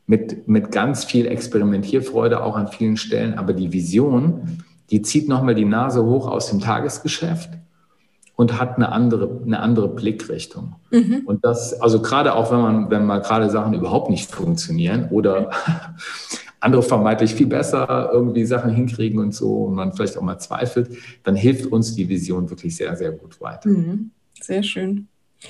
[0.08, 3.34] mit, mit ganz viel Experimentierfreude auch an vielen Stellen.
[3.36, 7.50] Aber die Vision, die zieht nochmal die Nase hoch aus dem Tagesgeschäft
[8.36, 10.76] und hat eine andere, eine andere Blickrichtung.
[10.92, 11.24] Mhm.
[11.26, 15.50] Und das, also gerade auch wenn man, wenn mal gerade Sachen überhaupt nicht funktionieren oder
[16.60, 20.90] andere vermeintlich viel besser irgendwie Sachen hinkriegen und so und man vielleicht auch mal zweifelt,
[21.24, 23.70] dann hilft uns die Vision wirklich sehr, sehr gut weiter.
[23.70, 24.12] Mhm.
[24.42, 25.08] Sehr schön.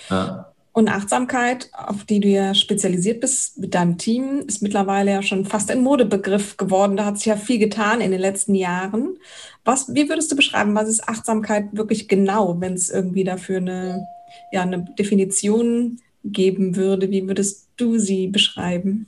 [0.09, 0.51] Ja.
[0.75, 5.45] Und Achtsamkeit, auf die du ja spezialisiert bist mit deinem Team, ist mittlerweile ja schon
[5.45, 6.97] fast ein Modebegriff geworden.
[6.97, 9.15] Da hat sich ja viel getan in den letzten Jahren.
[9.63, 14.05] Was, wie würdest du beschreiben, was ist Achtsamkeit wirklich genau, wenn es irgendwie dafür eine,
[14.51, 17.09] ja, eine Definition geben würde?
[17.09, 19.07] Wie würdest du sie beschreiben?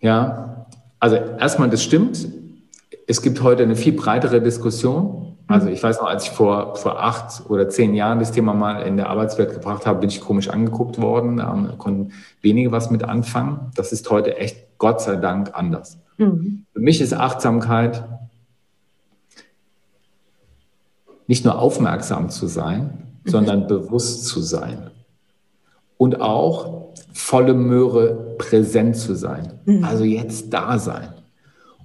[0.00, 0.68] Ja,
[1.00, 2.28] also erstmal, das stimmt.
[3.06, 7.02] Es gibt heute eine viel breitere Diskussion also ich weiß noch, als ich vor, vor
[7.02, 10.48] acht oder zehn Jahren das Thema mal in der Arbeitswelt gebracht habe, bin ich komisch
[10.48, 13.70] angeguckt worden, ähm, konnten wenige was mit anfangen.
[13.74, 15.98] Das ist heute echt Gott sei Dank anders.
[16.16, 16.64] Mhm.
[16.72, 18.04] Für mich ist Achtsamkeit
[21.26, 23.30] nicht nur aufmerksam zu sein, mhm.
[23.30, 24.90] sondern bewusst zu sein.
[25.98, 29.60] Und auch volle Möhre präsent zu sein.
[29.64, 29.84] Mhm.
[29.84, 31.08] Also jetzt da sein.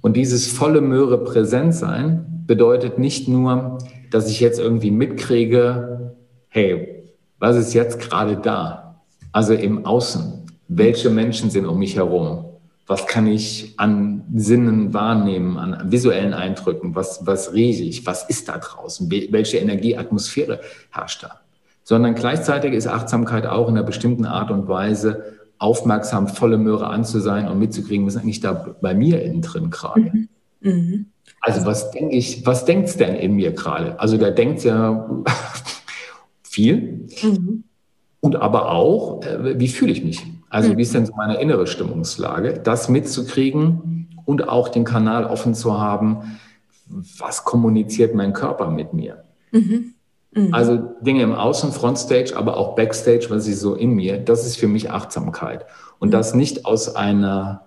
[0.00, 3.78] Und dieses volle Möhre präsent sein bedeutet nicht nur,
[4.10, 6.16] dass ich jetzt irgendwie mitkriege,
[6.48, 7.04] hey,
[7.38, 9.00] was ist jetzt gerade da?
[9.30, 10.46] Also im Außen.
[10.66, 12.46] Welche Menschen sind um mich herum?
[12.86, 16.94] Was kann ich an Sinnen wahrnehmen, an visuellen Eindrücken?
[16.94, 18.06] Was, was rieche ich?
[18.06, 19.10] Was ist da draußen?
[19.10, 21.40] Welche Energieatmosphäre herrscht da?
[21.84, 27.04] Sondern gleichzeitig ist Achtsamkeit auch in einer bestimmten Art und Weise aufmerksam, volle Möhre an
[27.04, 30.00] zu sein und mitzukriegen, was eigentlich da bei mir innen drin gerade.
[30.00, 30.28] Mhm.
[30.60, 31.06] Mhm.
[31.40, 33.98] Also was denke ich, was denkt es denn in mir gerade?
[34.00, 35.08] Also da denkt ja
[36.42, 37.64] viel mhm.
[38.20, 40.26] und aber auch, äh, wie fühle ich mich?
[40.50, 40.78] Also mhm.
[40.78, 42.60] wie ist denn so meine innere Stimmungslage?
[42.62, 46.38] Das mitzukriegen und auch den Kanal offen zu haben,
[47.18, 49.24] was kommuniziert mein Körper mit mir?
[49.52, 49.94] Mhm.
[50.32, 50.54] mhm.
[50.54, 54.56] Also Dinge im Außen, Frontstage, aber auch Backstage, was ist so in mir, das ist
[54.56, 55.66] für mich Achtsamkeit.
[55.98, 56.12] Und mhm.
[56.12, 57.62] das nicht aus einer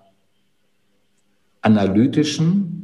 [1.62, 2.81] analytischen,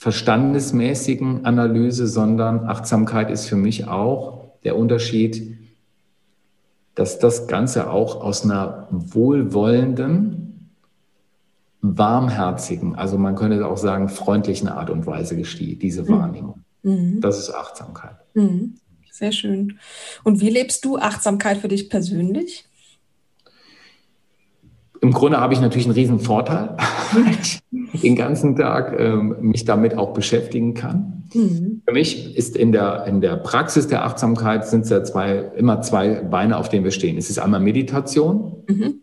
[0.00, 5.58] verstandesmäßigen Analyse, sondern Achtsamkeit ist für mich auch der Unterschied,
[6.94, 10.70] dass das Ganze auch aus einer wohlwollenden,
[11.82, 16.08] warmherzigen, also man könnte auch sagen freundlichen Art und Weise geschieht, diese mhm.
[16.08, 16.64] Wahrnehmung.
[16.82, 17.20] Mhm.
[17.20, 18.16] Das ist Achtsamkeit.
[18.32, 18.76] Mhm.
[19.12, 19.78] Sehr schön.
[20.24, 22.64] Und wie lebst du Achtsamkeit für dich persönlich?
[25.02, 26.74] Im Grunde habe ich natürlich einen riesen Vorteil,
[27.92, 31.24] den ganzen Tag ähm, mich damit auch beschäftigen kann.
[31.34, 31.82] Mhm.
[31.86, 35.80] Für mich ist in der, in der Praxis der Achtsamkeit sind es ja zwei, immer
[35.82, 37.16] zwei Beine, auf denen wir stehen.
[37.16, 38.94] Es ist einmal Meditation mhm.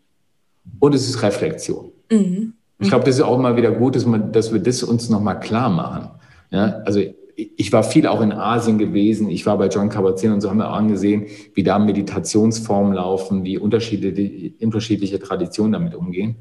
[0.80, 1.91] und es ist Reflexion.
[2.12, 2.54] Mhm.
[2.80, 5.39] Ich glaube, das ist auch immer wieder gut, dass, man, dass wir das uns nochmal
[5.39, 6.10] klar machen.
[6.52, 7.02] Ja, also
[7.36, 9.30] ich war viel auch in Asien gewesen.
[9.30, 13.43] Ich war bei John Kabat-Zinn und so haben wir auch angesehen, wie da Meditationsformen laufen,
[13.43, 16.36] wie unterschiedliche, unterschiedliche Traditionen damit umgehen.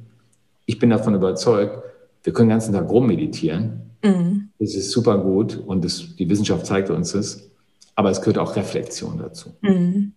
[0.65, 1.83] Ich bin davon überzeugt,
[2.27, 3.81] wir können den ganzen Tag rummeditieren.
[4.05, 4.51] Mhm.
[4.59, 7.49] Das ist super gut und das, die Wissenschaft zeigt uns das.
[7.95, 9.51] Aber es gehört auch Reflexion dazu.
[9.63, 10.13] Mhm.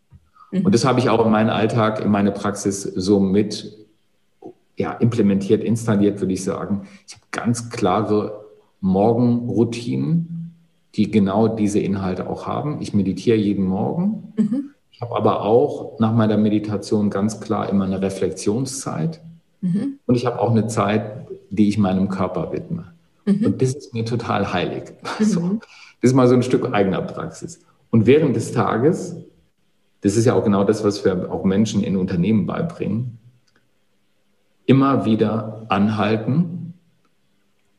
[0.52, 0.66] Mhm.
[0.66, 3.78] Und das habe ich auch in meinen Alltag, in meine Praxis so mit
[4.76, 6.88] ja, implementiert, installiert, würde ich sagen.
[7.08, 8.46] Ich habe ganz klare
[8.82, 10.40] Morgenroutinen
[10.96, 12.82] die genau diese Inhalte auch haben.
[12.82, 14.34] Ich meditiere jeden Morgen.
[14.38, 14.72] Mhm.
[14.92, 19.22] Ich habe aber auch nach meiner Meditation ganz klar immer eine Reflexionszeit.
[19.62, 20.00] Mhm.
[20.06, 22.94] Und ich habe auch eine Zeit, die ich meinem Körper widme.
[23.26, 23.46] Mhm.
[23.46, 24.84] Und das ist mir total heilig.
[25.20, 25.60] So, mhm.
[26.02, 27.62] das ist mal so ein Stück eigener Praxis.
[27.92, 29.16] Und während des Tages,
[30.02, 33.18] das ist ja auch genau das, was wir auch Menschen in Unternehmen beibringen,
[34.66, 36.74] immer wieder anhalten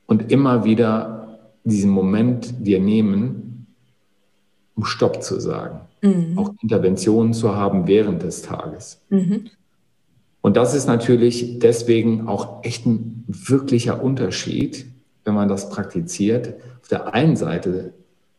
[0.07, 3.67] und immer wieder diesen Moment dir nehmen,
[4.75, 5.83] um Stopp zu sagen.
[6.03, 6.39] Mhm.
[6.39, 9.01] Auch Interventionen zu haben während des Tages.
[9.09, 9.51] Mhm.
[10.41, 14.87] Und das ist natürlich deswegen auch echt ein wirklicher Unterschied,
[15.25, 16.55] wenn man das praktiziert.
[16.81, 17.93] Auf der einen Seite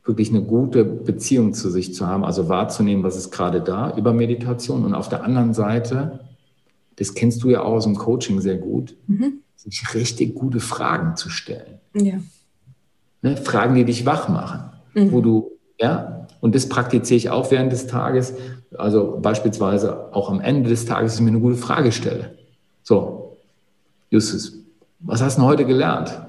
[0.04, 4.14] wirklich eine gute Beziehung zu sich zu haben, also wahrzunehmen, was ist gerade da über
[4.14, 4.84] Meditation.
[4.84, 6.22] Und auf der anderen Seite,
[6.96, 9.42] das kennst du ja auch aus dem Coaching sehr gut, mhm.
[9.56, 11.80] sich richtig gute Fragen zu stellen.
[11.94, 12.20] Ja.
[13.22, 13.38] Ne?
[13.38, 15.12] Fragen, die dich wach machen, mhm.
[15.12, 18.34] wo du, ja, und das praktiziere ich auch während des Tages.
[18.76, 22.36] Also beispielsweise auch am Ende des Tages, dass ich mir eine gute Frage stelle.
[22.82, 23.38] So,
[24.10, 24.61] Justus,
[25.04, 26.20] was hast du heute gelernt?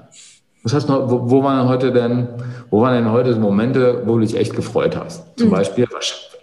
[0.63, 2.27] Was hast du, wo, wo waren heute denn,
[2.69, 5.37] wo waren denn heute Momente, wo du dich echt gefreut hast?
[5.37, 5.51] Zum mhm.
[5.51, 5.87] Beispiel,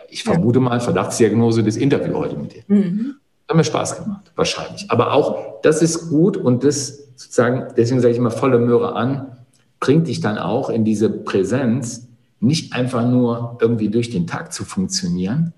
[0.09, 2.62] ich vermute mal, Verdachtsdiagnose des Interviews heute mit dir.
[2.69, 3.14] Mhm.
[3.49, 4.90] Hat mir Spaß gemacht, wahrscheinlich.
[4.90, 9.38] Aber auch, das ist gut und das sozusagen, deswegen sage ich immer volle Möhre an,
[9.81, 12.07] bringt dich dann auch in diese Präsenz,
[12.38, 15.53] nicht einfach nur irgendwie durch den Tag zu funktionieren,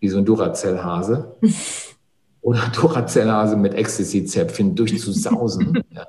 [0.00, 1.36] wie so ein Duracell-Hase,
[2.46, 6.06] oder Thorazellase mit Ecstasy-Zäpfchen durchzusausen, ja.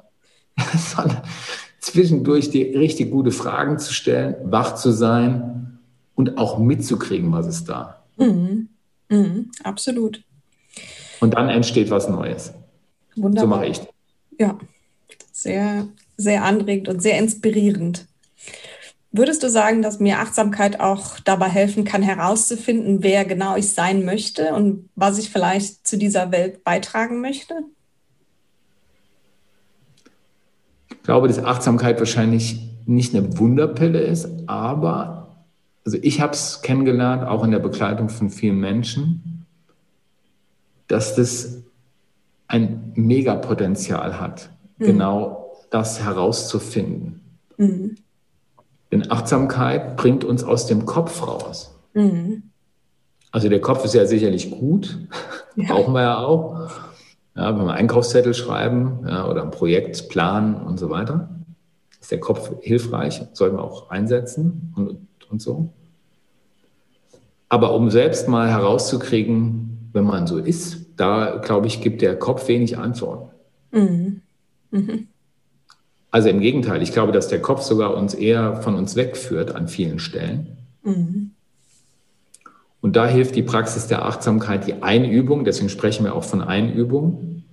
[0.78, 1.24] sondern
[1.80, 5.80] zwischendurch die richtig gute Fragen zu stellen, wach zu sein
[6.14, 8.04] und auch mitzukriegen, was ist da.
[8.18, 8.70] Mhm.
[9.10, 9.52] Mhm.
[9.64, 10.24] Absolut.
[11.22, 12.54] Und dann entsteht was Neues.
[13.16, 13.42] Wunderbar.
[13.42, 13.82] So mache ich.
[14.40, 14.60] Ja,
[15.32, 18.06] sehr, sehr anregend und sehr inspirierend.
[19.18, 24.06] Würdest du sagen, dass mir Achtsamkeit auch dabei helfen kann, herauszufinden, wer genau ich sein
[24.06, 27.56] möchte und was ich vielleicht zu dieser Welt beitragen möchte?
[30.92, 35.46] Ich glaube, dass Achtsamkeit wahrscheinlich nicht eine Wunderpille ist, aber
[35.84, 39.46] also ich habe es kennengelernt, auch in der Begleitung von vielen Menschen,
[40.88, 41.64] dass das
[42.48, 44.86] ein Megapotenzial hat, mhm.
[44.86, 47.22] genau das herauszufinden.
[47.58, 47.96] Mhm.
[48.92, 51.76] Denn Achtsamkeit bringt uns aus dem Kopf raus.
[51.94, 52.44] Mhm.
[53.32, 54.98] Also der Kopf ist ja sicherlich gut,
[55.56, 55.68] ja.
[55.74, 56.70] brauchen wir ja auch.
[57.36, 61.30] Ja, wenn wir Einkaufszettel schreiben ja, oder ein Projekt planen und so weiter,
[62.02, 64.98] ist der Kopf hilfreich, sollten wir auch einsetzen und,
[65.30, 65.70] und so.
[67.50, 72.48] Aber um selbst mal herauszukriegen, wenn man so ist, da glaube ich, gibt der Kopf
[72.48, 73.30] wenig Antworten.
[73.72, 74.22] Mhm.
[74.72, 75.08] Mhm.
[76.18, 79.68] Also im Gegenteil, ich glaube, dass der Kopf sogar uns eher von uns wegführt an
[79.68, 80.58] vielen Stellen.
[80.82, 81.30] Mhm.
[82.82, 87.44] Und da hilft die Praxis der Achtsamkeit, die Einübung, deswegen sprechen wir auch von Einübung.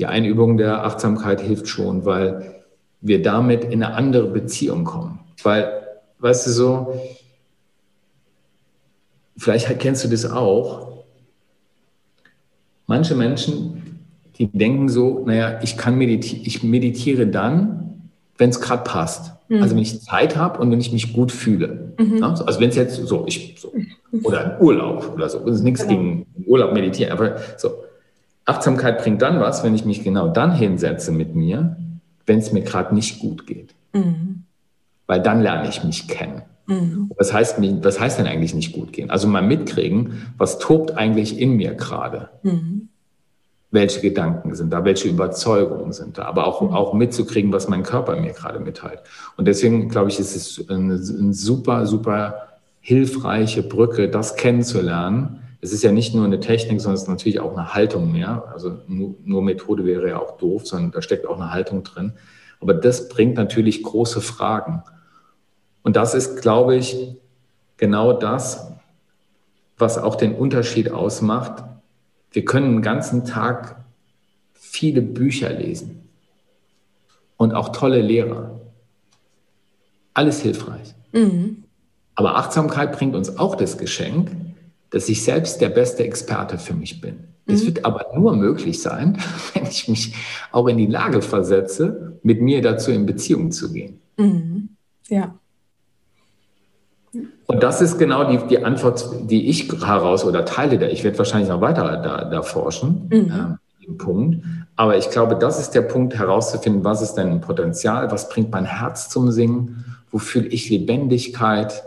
[0.00, 2.64] Die Einübung der Achtsamkeit hilft schon, weil
[3.00, 5.20] wir damit in eine andere Beziehung kommen.
[5.44, 5.70] Weil,
[6.18, 7.00] weißt du so,
[9.36, 11.04] vielleicht kennst du das auch.
[12.88, 14.00] Manche Menschen,
[14.38, 17.78] die denken so, naja, ich kann meditieren, ich meditiere dann,
[18.42, 19.32] wenn es gerade passt.
[19.48, 19.62] Mhm.
[19.62, 21.94] Also wenn ich Zeit habe und wenn ich mich gut fühle.
[21.96, 22.24] Mhm.
[22.24, 23.72] Also wenn es jetzt so, ich, so,
[24.24, 26.00] oder Urlaub oder so, das ist nichts genau.
[26.00, 27.70] gegen Urlaub meditieren, aber so,
[28.44, 31.76] Achtsamkeit bringt dann was, wenn ich mich genau dann hinsetze mit mir,
[32.26, 33.76] wenn es mir gerade nicht gut geht.
[33.92, 34.42] Mhm.
[35.06, 36.42] Weil dann lerne ich mich kennen.
[36.66, 37.12] Mhm.
[37.16, 39.08] Was, heißt, was heißt denn eigentlich nicht gut gehen?
[39.10, 42.30] Also mal mitkriegen, was tobt eigentlich in mir gerade.
[42.42, 42.88] Mhm
[43.72, 46.74] welche Gedanken sind da, welche Überzeugungen sind da, aber auch, mhm.
[46.74, 49.00] auch mitzukriegen, was mein Körper mir gerade mitteilt.
[49.36, 52.48] Und deswegen glaube ich, ist es eine, eine super, super
[52.80, 55.40] hilfreiche Brücke, das kennenzulernen.
[55.62, 58.44] Es ist ja nicht nur eine Technik, sondern es ist natürlich auch eine Haltung mehr.
[58.52, 62.12] Also nur, nur Methode wäre ja auch doof, sondern da steckt auch eine Haltung drin.
[62.60, 64.82] Aber das bringt natürlich große Fragen.
[65.82, 67.16] Und das ist, glaube ich,
[67.78, 68.70] genau das,
[69.78, 71.64] was auch den Unterschied ausmacht
[72.32, 73.76] wir können den ganzen Tag
[74.52, 76.08] viele Bücher lesen
[77.36, 78.60] und auch tolle Lehrer.
[80.14, 80.94] Alles hilfreich.
[81.12, 81.64] Mhm.
[82.14, 84.30] Aber Achtsamkeit bringt uns auch das Geschenk,
[84.90, 87.24] dass ich selbst der beste Experte für mich bin.
[87.46, 87.66] Es mhm.
[87.66, 89.18] wird aber nur möglich sein,
[89.54, 90.14] wenn ich mich
[90.52, 94.00] auch in die Lage versetze, mit mir dazu in Beziehung zu gehen.
[94.16, 94.68] Mhm.
[95.08, 95.34] Ja.
[97.52, 100.86] Und das ist genau die, die Antwort, die ich heraus oder teile da.
[100.86, 103.58] Ich werde wahrscheinlich noch weiter da, da forschen, mhm.
[103.88, 104.42] äh, Punkt.
[104.74, 108.50] Aber ich glaube, das ist der Punkt herauszufinden, was ist denn ein Potenzial, was bringt
[108.52, 111.82] mein Herz zum Singen, wo fühle ich Lebendigkeit.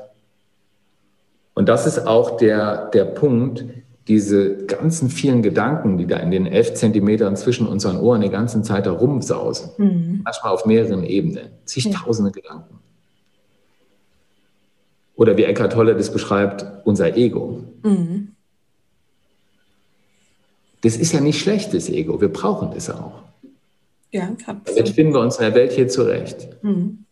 [1.56, 3.66] Und das ist auch der, der Punkt,
[4.08, 8.62] diese ganzen vielen Gedanken, die da in den elf Zentimetern zwischen unseren Ohren die ganze
[8.62, 10.22] Zeit herumsausen, mhm.
[10.24, 12.42] manchmal auf mehreren Ebenen, zigtausende ja.
[12.42, 12.76] Gedanken.
[15.16, 17.64] Oder wie Eckhart Tolle das beschreibt, unser Ego.
[17.84, 18.30] Mhm.
[20.82, 22.20] Das ist ja nicht schlecht, das Ego.
[22.22, 23.24] Wir brauchen das auch.
[24.12, 26.48] Ja, Damit finden wir uns in der Welt hier zurecht.
[26.62, 27.06] Mhm.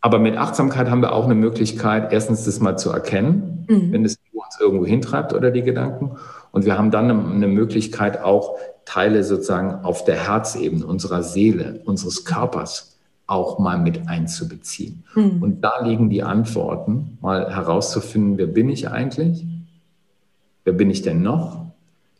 [0.00, 3.92] Aber mit Achtsamkeit haben wir auch eine Möglichkeit, erstens das mal zu erkennen, mhm.
[3.92, 6.16] wenn das Ego uns irgendwo hintreibt oder die Gedanken.
[6.52, 12.24] Und wir haben dann eine Möglichkeit, auch Teile sozusagen auf der Herzebene unserer Seele, unseres
[12.24, 12.97] Körpers
[13.28, 15.04] auch mal mit einzubeziehen.
[15.14, 15.42] Mhm.
[15.42, 19.44] Und da liegen die Antworten, mal herauszufinden, wer bin ich eigentlich?
[20.64, 21.66] Wer bin ich denn noch?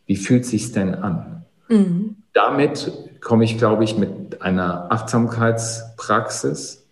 [0.07, 1.45] Wie fühlt sich denn an?
[1.69, 2.17] Mhm.
[2.35, 6.85] Damit komme ich, glaube ich, mit einer Achtsamkeitspraxis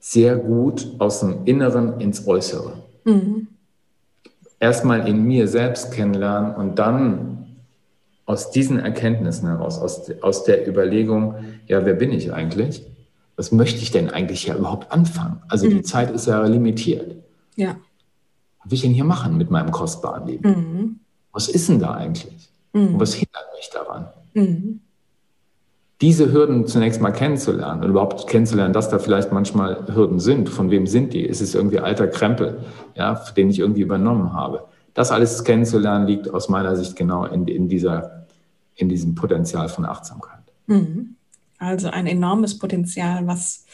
[0.00, 2.74] sehr gut aus dem Inneren ins Äußere.
[3.04, 3.46] Mhm.
[4.58, 7.45] Erstmal in mir selbst kennenlernen und dann
[8.26, 11.36] aus diesen Erkenntnissen heraus, aus, aus der Überlegung,
[11.68, 12.84] ja, wer bin ich eigentlich?
[13.36, 15.42] Was möchte ich denn eigentlich ja überhaupt anfangen?
[15.48, 15.70] Also mhm.
[15.70, 17.16] die Zeit ist ja limitiert.
[17.54, 17.76] Ja.
[18.62, 20.48] Was will ich denn hier machen mit meinem kostbaren Leben?
[20.48, 21.00] Mhm.
[21.32, 22.50] Was ist denn da eigentlich?
[22.72, 22.94] Mhm.
[22.94, 24.06] Und was hindert mich daran?
[24.34, 24.80] Mhm.
[26.00, 30.48] Diese Hürden zunächst mal kennenzulernen und überhaupt kennenzulernen, dass da vielleicht manchmal Hürden sind.
[30.48, 31.22] Von wem sind die?
[31.22, 32.58] Ist es irgendwie alter Krempel,
[32.96, 34.64] ja, den ich irgendwie übernommen habe?
[34.96, 38.26] Das alles kennenzulernen, liegt aus meiner Sicht genau in, in, dieser,
[38.74, 40.40] in diesem Potenzial von Achtsamkeit.
[40.66, 41.16] Mhm.
[41.58, 43.64] Also ein enormes Potenzial, was,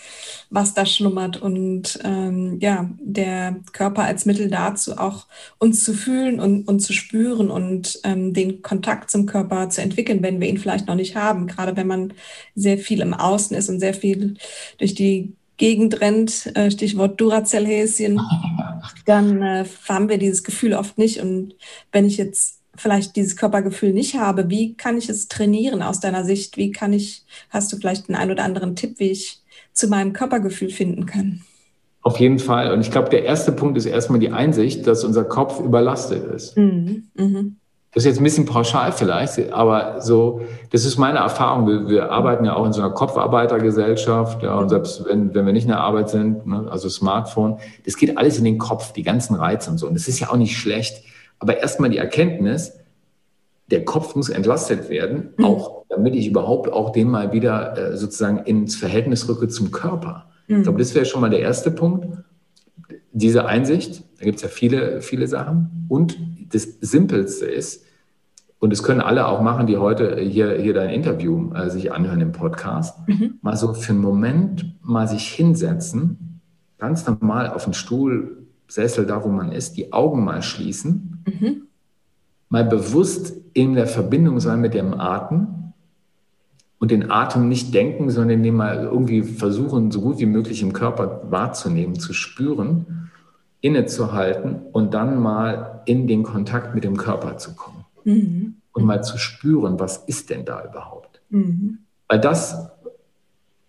[0.51, 5.27] was da schlummert und ähm, ja, der Körper als Mittel dazu auch
[5.59, 10.23] uns zu fühlen und, und zu spüren und ähm, den Kontakt zum Körper zu entwickeln,
[10.23, 11.49] wenn wir ihn vielleicht noch nicht haben.
[11.49, 12.13] Gerade wenn man
[12.55, 14.37] sehr viel im Außen ist und sehr viel
[14.79, 18.21] durch die Gegend rennt, äh, Stichwort Duracell-Häschen,
[19.07, 21.21] dann äh, haben wir dieses Gefühl oft nicht.
[21.21, 21.55] Und
[21.93, 26.25] wenn ich jetzt vielleicht dieses Körpergefühl nicht habe, wie kann ich es trainieren aus deiner
[26.25, 26.57] Sicht?
[26.57, 29.39] Wie kann ich, hast du vielleicht einen ein oder anderen Tipp, wie ich
[29.73, 31.43] zu meinem Körpergefühl finden kann?
[32.01, 32.73] Auf jeden Fall.
[32.73, 36.57] Und ich glaube, der erste Punkt ist erstmal die Einsicht, dass unser Kopf überlastet ist.
[36.57, 37.05] Mhm.
[37.15, 37.59] Mhm.
[37.95, 40.41] Das ist jetzt ein bisschen pauschal vielleicht, aber so,
[40.71, 41.67] das ist meine Erfahrung.
[41.67, 45.53] Wir, wir arbeiten ja auch in so einer Kopfarbeitergesellschaft, ja, und selbst wenn, wenn wir
[45.53, 49.03] nicht in der Arbeit sind, ne, also Smartphone, das geht alles in den Kopf, die
[49.03, 49.87] ganzen Reize und so.
[49.87, 51.05] Und das ist ja auch nicht schlecht.
[51.39, 52.79] Aber erstmal die Erkenntnis,
[53.71, 55.45] der Kopf muss entlastet werden, mhm.
[55.45, 60.31] auch damit ich überhaupt auch den mal wieder äh, sozusagen ins Verhältnis rücke zum Körper.
[60.47, 60.59] Mhm.
[60.59, 62.07] Ich glaube, das wäre schon mal der erste Punkt.
[63.13, 65.85] Diese Einsicht, da gibt es ja viele, viele Sachen.
[65.89, 66.17] Und
[66.51, 67.85] das Simpelste ist,
[68.61, 72.21] und das können alle auch machen, die heute hier, hier dein Interview äh, sich anhören
[72.21, 73.41] im Podcast, mhm.
[73.43, 76.41] mal so für einen Moment mal sich hinsetzen,
[76.79, 81.63] ganz normal auf den Stuhl Sessel, da wo man ist, die Augen mal schließen, mhm.
[82.49, 85.73] mal bewusst in der Verbindung sein mit dem Atem
[86.79, 90.73] und den Atem nicht denken, sondern den mal irgendwie versuchen, so gut wie möglich im
[90.73, 93.11] Körper wahrzunehmen, zu spüren,
[93.63, 97.87] innezuhalten und dann mal in den Kontakt mit dem Körper zu kommen.
[98.05, 98.57] Mhm.
[98.73, 101.23] Und mal zu spüren, was ist denn da überhaupt?
[101.31, 101.79] Mhm.
[102.09, 102.71] Weil das,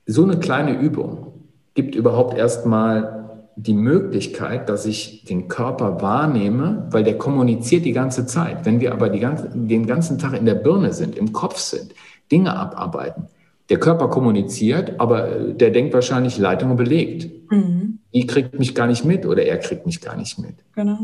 [0.05, 1.33] so eine kleine Übung,
[1.75, 3.23] gibt überhaupt erstmal
[3.55, 8.65] die Möglichkeit, dass ich den Körper wahrnehme, weil der kommuniziert die ganze Zeit.
[8.65, 11.93] Wenn wir aber ganze, den ganzen Tag in der Birne sind, im Kopf sind,
[12.31, 13.27] Dinge abarbeiten,
[13.69, 17.51] der Körper kommuniziert, aber der denkt wahrscheinlich, Leitung belegt.
[17.51, 17.82] Mhm.
[18.13, 20.55] Die kriegt mich gar nicht mit oder er kriegt mich gar nicht mit.
[20.75, 20.99] Genau.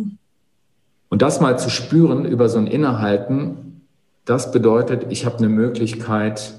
[1.10, 3.82] Und das mal zu spüren über so ein Innehalten,
[4.26, 6.54] das bedeutet, ich habe eine Möglichkeit,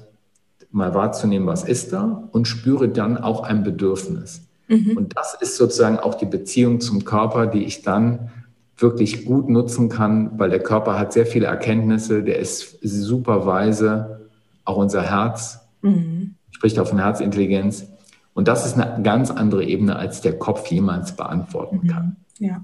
[0.71, 4.47] mal wahrzunehmen, was ist da und spüre dann auch ein Bedürfnis.
[4.67, 4.97] Mhm.
[4.97, 8.31] Und das ist sozusagen auch die Beziehung zum Körper, die ich dann
[8.77, 14.21] wirklich gut nutzen kann, weil der Körper hat sehr viele Erkenntnisse, der ist super weise,
[14.65, 16.35] auch unser Herz mhm.
[16.51, 17.87] spricht auch von Herzintelligenz.
[18.33, 21.87] Und das ist eine ganz andere Ebene, als der Kopf jemals beantworten mhm.
[21.87, 22.15] kann.
[22.39, 22.63] Ja.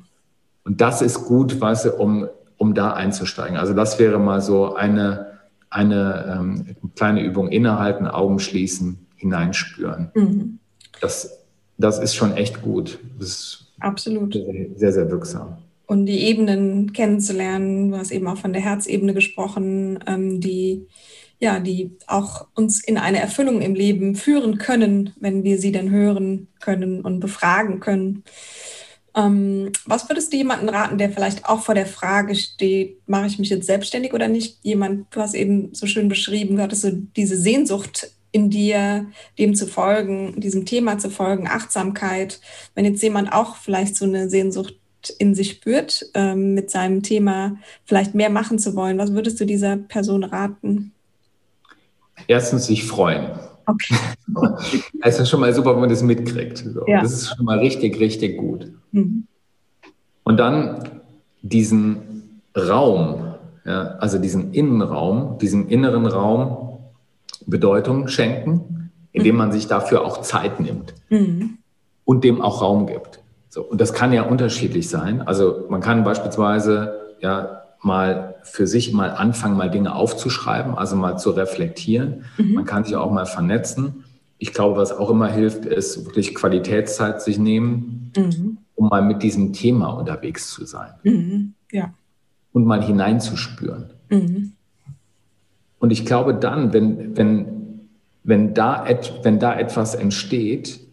[0.63, 3.57] Und das ist gut, weißt du, um, um da einzusteigen.
[3.57, 5.27] Also das wäre mal so eine,
[5.69, 10.11] eine ähm, kleine Übung, innehalten, Augen schließen, hineinspüren.
[10.13, 10.59] Mhm.
[11.01, 11.37] Das
[11.77, 12.99] das ist schon echt gut.
[13.19, 14.33] Das ist Absolut.
[14.75, 15.57] Sehr, sehr wirksam.
[15.85, 20.87] Und die Ebenen kennenzulernen, du hast eben auch von der Herzebene gesprochen, ähm, die
[21.39, 25.91] ja, die auch uns in eine Erfüllung im Leben führen können, wenn wir sie dann
[25.91, 28.23] hören können und befragen können.
[29.15, 33.39] Ähm, was würdest du jemanden raten, der vielleicht auch vor der Frage steht, mache ich
[33.39, 34.59] mich jetzt selbstständig oder nicht?
[34.63, 39.07] Jemand, du hast eben so schön beschrieben, du hattest so diese Sehnsucht in dir,
[39.39, 42.39] dem zu folgen, diesem Thema zu folgen, Achtsamkeit.
[42.75, 44.75] Wenn jetzt jemand auch vielleicht so eine Sehnsucht
[45.17, 49.45] in sich spürt, ähm, mit seinem Thema vielleicht mehr machen zu wollen, was würdest du
[49.45, 50.93] dieser Person raten?
[52.25, 53.29] Erstens sich freuen.
[53.67, 53.95] Okay.
[55.01, 56.57] Es ist schon mal super, wenn man das mitkriegt.
[56.57, 56.85] So.
[56.87, 57.01] Ja.
[57.01, 58.71] Das ist schon mal richtig, richtig gut.
[58.91, 59.27] Mhm.
[60.23, 61.01] Und dann
[61.41, 66.79] diesen Raum, ja, also diesen Innenraum, diesen inneren Raum
[67.45, 69.39] Bedeutung schenken, indem mhm.
[69.39, 71.57] man sich dafür auch Zeit nimmt mhm.
[72.05, 73.19] und dem auch Raum gibt.
[73.49, 75.21] So, und das kann ja unterschiedlich sein.
[75.21, 81.17] Also man kann beispielsweise ja mal für sich mal anfangen, mal Dinge aufzuschreiben, also mal
[81.17, 82.25] zu reflektieren.
[82.37, 82.53] Mhm.
[82.53, 84.05] Man kann sich auch mal vernetzen.
[84.37, 88.57] Ich glaube, was auch immer hilft, ist wirklich Qualitätszeit sich nehmen, mhm.
[88.75, 90.91] um mal mit diesem Thema unterwegs zu sein.
[91.03, 91.53] Mhm.
[91.71, 91.93] Ja.
[92.53, 93.91] Und mal hineinzuspüren.
[94.09, 94.53] Mhm.
[95.79, 97.89] Und ich glaube dann, wenn, wenn,
[98.23, 100.86] wenn, da, et, wenn da etwas entsteht,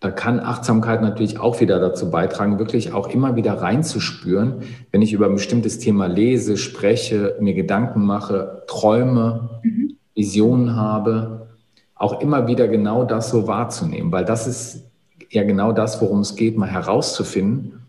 [0.00, 5.12] da kann Achtsamkeit natürlich auch wieder dazu beitragen, wirklich auch immer wieder reinzuspüren, wenn ich
[5.12, 9.96] über ein bestimmtes Thema lese, spreche, mir Gedanken mache, träume, mhm.
[10.14, 11.48] Visionen habe,
[11.94, 14.84] auch immer wieder genau das so wahrzunehmen, weil das ist
[15.30, 17.82] ja genau das, worum es geht, mal herauszufinden,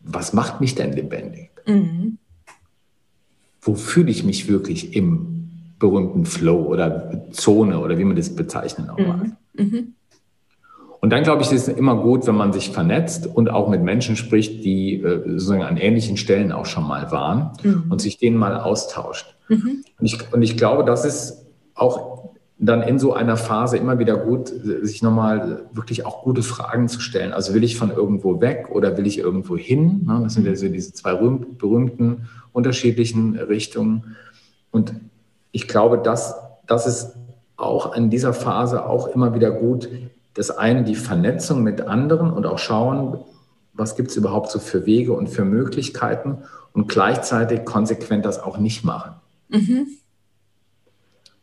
[0.00, 1.50] was macht mich denn lebendig?
[1.66, 2.18] Mhm
[3.64, 5.48] wo fühle ich mich wirklich im
[5.78, 9.26] berühmten Flow oder Zone oder wie man das bezeichnen auch mag.
[9.54, 9.94] Mhm.
[11.04, 11.10] Mhm.
[11.10, 13.82] Und dann glaube ich, ist es immer gut, wenn man sich vernetzt und auch mit
[13.82, 17.84] Menschen spricht, die äh, sozusagen an ähnlichen Stellen auch schon mal waren mhm.
[17.90, 19.34] und sich denen mal austauscht.
[19.48, 19.84] Mhm.
[19.98, 21.44] Und, ich, und ich glaube, das ist
[21.74, 26.88] auch dann in so einer Phase immer wieder gut, sich nochmal wirklich auch gute Fragen
[26.88, 27.32] zu stellen.
[27.34, 30.04] Also will ich von irgendwo weg oder will ich irgendwo hin?
[30.06, 34.16] Ne, das sind ja so diese zwei berühmten unterschiedlichen Richtungen.
[34.70, 34.94] Und
[35.52, 36.36] ich glaube, dass
[36.66, 37.16] das ist
[37.56, 39.88] auch in dieser Phase auch immer wieder gut,
[40.34, 43.18] das eine die Vernetzung mit anderen und auch schauen,
[43.72, 46.38] was gibt es überhaupt so für Wege und für Möglichkeiten
[46.72, 49.14] und gleichzeitig konsequent das auch nicht machen.
[49.48, 49.86] Mhm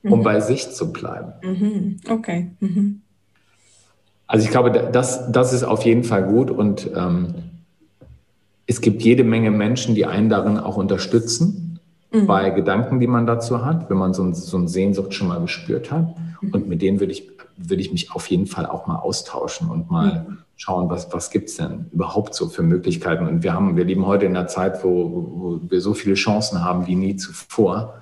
[0.03, 0.23] um mhm.
[0.23, 1.33] bei sich zu bleiben.
[1.43, 1.97] Mhm.
[2.09, 2.51] Okay.
[2.59, 3.01] Mhm.
[4.27, 7.35] Also ich glaube, das, das ist auf jeden Fall gut und ähm,
[8.65, 11.70] es gibt jede Menge Menschen, die einen darin auch unterstützen
[12.11, 12.27] mhm.
[12.27, 15.41] bei Gedanken, die man dazu hat, wenn man so, ein, so eine Sehnsucht schon mal
[15.41, 16.15] gespürt hat.
[16.41, 16.53] Mhm.
[16.53, 19.89] Und mit denen würde ich, würde ich mich auf jeden Fall auch mal austauschen und
[19.89, 20.37] mal mhm.
[20.55, 23.27] schauen, was, was gibt es denn überhaupt so für Möglichkeiten.
[23.27, 24.89] Und wir haben, wir leben heute in einer Zeit, wo,
[25.35, 27.95] wo wir so viele Chancen haben wie nie zuvor.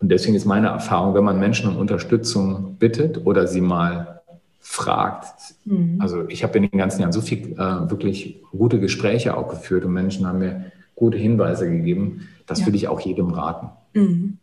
[0.00, 4.22] Und deswegen ist meine Erfahrung, wenn man Menschen um Unterstützung bittet oder sie mal
[4.62, 5.96] fragt, mhm.
[6.00, 9.84] also ich habe in den ganzen Jahren so viel äh, wirklich gute Gespräche auch geführt
[9.84, 12.66] und Menschen haben mir gute Hinweise gegeben, das ja.
[12.66, 13.70] würde ich auch jedem raten.
[13.94, 14.36] Mhm.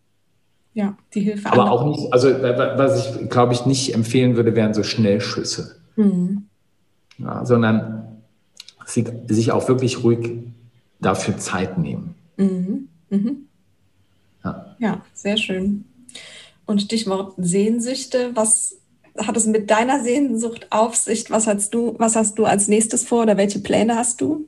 [0.73, 1.51] Ja, die Hilfe.
[1.51, 6.47] Aber auch nicht, also was ich glaube ich nicht empfehlen würde, wären so Schnellschüsse, mhm.
[7.19, 8.17] ja, sondern
[8.85, 10.33] sich auch wirklich ruhig
[10.99, 12.15] dafür Zeit nehmen.
[12.37, 12.89] Mhm.
[13.09, 13.37] Mhm.
[14.43, 14.75] Ja.
[14.79, 15.85] ja, sehr schön.
[16.65, 18.77] Und Stichwort Sehnsüchte, was
[19.17, 21.29] hat es mit deiner Sehnsucht auf sich?
[21.29, 24.45] Was hast du, was hast du als nächstes vor oder welche Pläne hast du?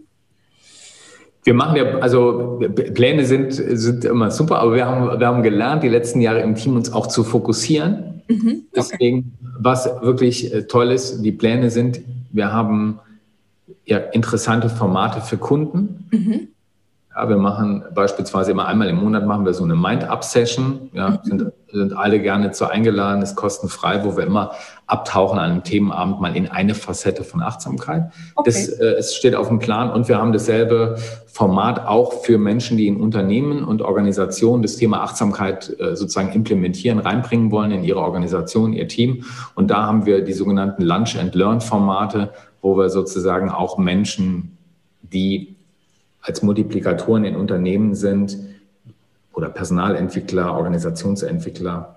[1.44, 2.60] Wir machen ja, also
[2.94, 6.56] Pläne sind, sind immer super, aber wir haben, wir haben gelernt, die letzten Jahre im
[6.56, 8.22] Team uns auch zu fokussieren.
[8.28, 8.62] Mhm, okay.
[8.76, 13.00] Deswegen, was wirklich äh, toll ist, die Pläne sind, wir haben
[13.86, 16.08] ja interessante Formate für Kunden.
[16.12, 16.48] Mhm.
[17.20, 20.90] Ja, wir machen beispielsweise immer einmal im Monat machen wir so eine Mind-Up-Session.
[20.94, 21.20] Ja, mhm.
[21.24, 24.52] sind, sind alle gerne zu eingeladen, ist kostenfrei, wo wir immer
[24.88, 28.04] abtauchen an einem Themenabend mal in eine Facette von Achtsamkeit.
[28.36, 28.50] Okay.
[28.50, 30.96] Das äh, es steht auf dem Plan und wir haben dasselbe
[31.28, 37.00] Format auch für Menschen, die in Unternehmen und Organisationen das Thema Achtsamkeit äh, sozusagen implementieren,
[37.00, 39.26] reinbringen wollen in ihre Organisation, ihr Team.
[39.56, 44.58] Und da haben wir die sogenannten Lunch and Learn Formate, wo wir sozusagen auch Menschen,
[45.02, 45.59] die
[46.22, 48.38] als Multiplikatoren in Unternehmen sind
[49.34, 51.96] oder Personalentwickler, Organisationsentwickler,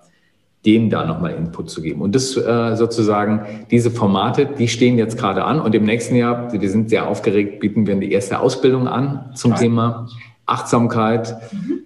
[0.64, 2.01] denen da nochmal Input zu geben.
[2.03, 6.53] Und das äh, sozusagen, diese Formate, die stehen jetzt gerade an und im nächsten Jahr,
[6.53, 9.57] wir sind sehr aufgeregt, bieten wir die erste Ausbildung an zum ja.
[9.59, 10.09] Thema
[10.47, 11.37] Achtsamkeit.
[11.53, 11.81] Mhm.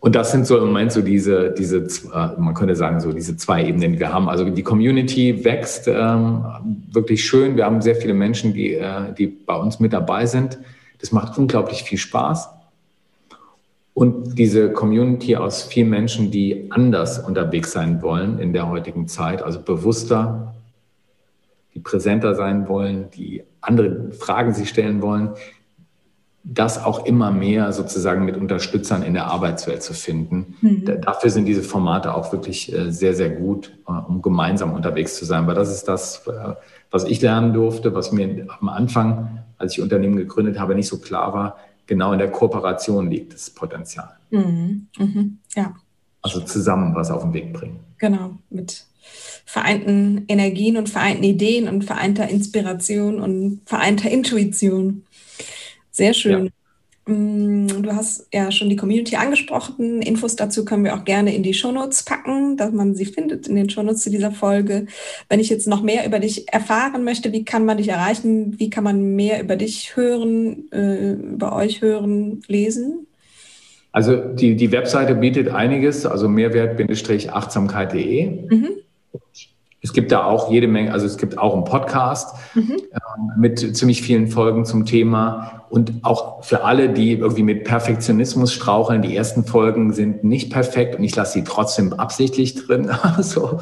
[0.00, 3.36] Und das sind so im Moment so diese, diese, äh, man könnte sagen, so diese
[3.36, 4.28] zwei Ebenen, die wir haben.
[4.30, 6.44] Also die Community wächst ähm,
[6.90, 7.56] wirklich schön.
[7.56, 10.58] Wir haben sehr viele Menschen, die, äh, die bei uns mit dabei sind.
[11.00, 12.50] Das macht unglaublich viel Spaß.
[13.94, 19.42] Und diese Community aus vielen Menschen, die anders unterwegs sein wollen in der heutigen Zeit,
[19.42, 20.54] also bewusster,
[21.74, 25.30] die präsenter sein wollen, die andere Fragen sich stellen wollen,
[26.42, 30.56] das auch immer mehr sozusagen mit Unterstützern in der Arbeitswelt zu finden.
[30.62, 30.84] Mhm.
[31.02, 35.26] Dafür sind diese Formate auch wirklich äh, sehr, sehr gut, äh, um gemeinsam unterwegs zu
[35.26, 35.46] sein.
[35.46, 36.54] Weil das ist das, äh,
[36.90, 40.98] was ich lernen durfte, was mir am Anfang als ich Unternehmen gegründet habe, nicht so
[40.98, 44.16] klar war, genau in der Kooperation liegt das Potenzial.
[44.30, 44.86] Mhm.
[44.98, 45.38] Mhm.
[45.54, 45.74] Ja.
[46.22, 47.80] Also zusammen was auf den Weg bringen.
[47.98, 48.86] Genau, mit
[49.44, 55.04] vereinten Energien und vereinten Ideen und vereinter Inspiration und vereinter Intuition.
[55.90, 56.46] Sehr schön.
[56.46, 56.50] Ja.
[57.10, 60.00] Mm, du hast ja schon die Community angesprochen.
[60.00, 63.56] Infos dazu können wir auch gerne in die Shownotes packen, dass man sie findet in
[63.56, 64.86] den Shownotes zu dieser Folge.
[65.28, 68.60] Wenn ich jetzt noch mehr über dich erfahren möchte, wie kann man dich erreichen?
[68.60, 73.08] Wie kann man mehr über dich hören, äh, über euch hören, lesen?
[73.90, 78.54] Also die, die Webseite bietet einiges, also mehrwert-achtsamkeit.de.
[78.54, 78.68] Mhm.
[79.82, 82.76] Es gibt da auch jede Menge, also es gibt auch einen Podcast mhm.
[82.92, 82.98] äh,
[83.38, 89.00] mit ziemlich vielen Folgen zum Thema und auch für alle, die irgendwie mit Perfektionismus straucheln.
[89.02, 92.90] Die ersten Folgen sind nicht perfekt und ich lasse sie trotzdem absichtlich drin.
[93.02, 93.60] also,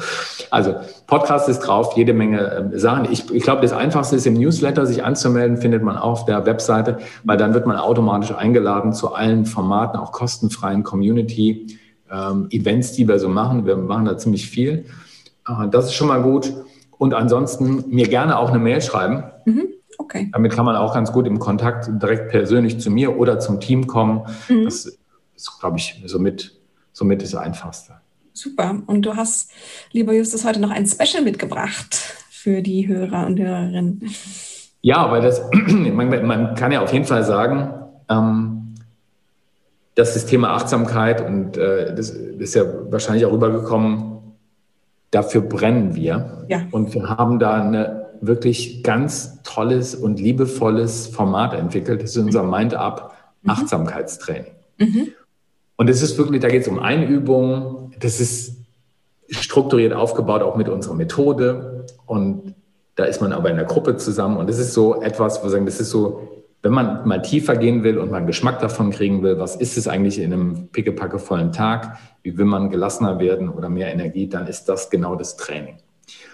[0.49, 0.75] also
[1.07, 3.07] Podcast ist drauf, jede Menge äh, Sachen.
[3.11, 6.45] Ich, ich glaube, das Einfachste ist im Newsletter sich anzumelden, findet man auch auf der
[6.45, 11.77] Webseite, weil dann wird man automatisch eingeladen zu allen Formaten, auch kostenfreien Community.
[12.11, 13.67] Ähm, Events, die wir so machen.
[13.67, 14.85] Wir machen da ziemlich viel.
[15.71, 16.53] Das ist schon mal gut.
[16.97, 19.23] Und ansonsten mir gerne auch eine Mail schreiben.
[19.45, 19.67] Mhm.
[19.97, 20.29] Okay.
[20.31, 23.87] Damit kann man auch ganz gut im Kontakt direkt persönlich zu mir oder zum Team
[23.87, 24.25] kommen.
[24.47, 24.65] Mhm.
[24.65, 24.85] Das
[25.35, 26.57] ist, glaube ich, somit,
[26.91, 27.93] somit das Einfachste.
[28.33, 28.81] Super.
[28.85, 29.51] Und du hast,
[29.91, 31.95] lieber Justus, heute noch ein Special mitgebracht
[32.29, 34.01] für die Hörer und Hörerinnen?
[34.81, 37.73] Ja, weil das, man, man kann ja auf jeden Fall sagen,
[38.09, 38.75] ähm,
[39.95, 44.18] dass das Thema Achtsamkeit und äh, das ist ja wahrscheinlich auch rübergekommen,
[45.11, 46.45] dafür brennen wir.
[46.47, 46.67] Ja.
[46.71, 52.03] Und wir haben da ein wirklich ganz tolles und liebevolles Format entwickelt.
[52.03, 53.51] Das ist unser Mind Up mhm.
[53.51, 54.51] Achtsamkeitstraining.
[54.77, 55.07] Mhm.
[55.77, 57.93] Und es ist wirklich, da geht es um Einübungen.
[57.99, 58.57] Das ist
[59.29, 61.85] strukturiert aufgebaut, auch mit unserer Methode.
[62.05, 62.55] Und
[62.95, 64.37] da ist man aber in der Gruppe zusammen.
[64.37, 67.55] Und das ist so etwas, wo wir sagen, das ist so, wenn man mal tiefer
[67.55, 70.67] gehen will und mal einen Geschmack davon kriegen will, was ist es eigentlich in einem
[70.67, 75.37] pickepackevollen Tag, wie will man gelassener werden oder mehr Energie, dann ist das genau das
[75.37, 75.77] Training.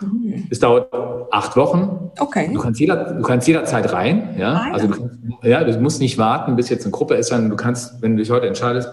[0.02, 0.48] Mhm.
[0.50, 0.92] Es dauert
[1.32, 2.12] acht Wochen.
[2.20, 2.50] Okay.
[2.52, 4.36] Du kannst, jeder, du kannst jederzeit rein.
[4.38, 4.54] Ja?
[4.54, 5.10] Ah, also du,
[5.44, 8.24] ja, du musst nicht warten, bis jetzt eine Gruppe ist, sondern du kannst, wenn du
[8.24, 8.90] dich heute entscheidest,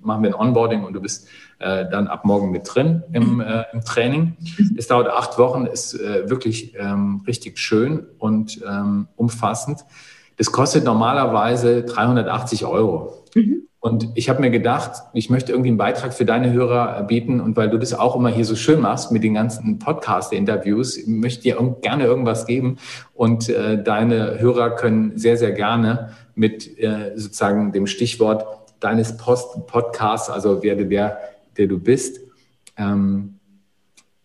[0.00, 1.28] machen wir ein Onboarding und du bist
[1.58, 3.40] äh, dann ab morgen mit drin im, mhm.
[3.40, 4.36] äh, im Training.
[4.58, 4.76] Mhm.
[4.78, 9.84] Es dauert acht Wochen, ist äh, wirklich ähm, richtig schön und ähm, umfassend.
[10.40, 13.24] Das kostet normalerweise 380 Euro.
[13.34, 13.64] Mhm.
[13.78, 17.42] Und ich habe mir gedacht, ich möchte irgendwie einen Beitrag für deine Hörer bieten.
[17.42, 21.46] Und weil du das auch immer hier so schön machst mit den ganzen Podcast-Interviews, möchte
[21.46, 22.78] ich dir gerne irgendwas geben.
[23.12, 28.46] Und äh, deine Hörer können sehr, sehr gerne mit äh, sozusagen dem Stichwort
[28.80, 31.18] deines Post Podcasts, also werde der,
[31.58, 32.18] der du bist,
[32.78, 33.34] ähm,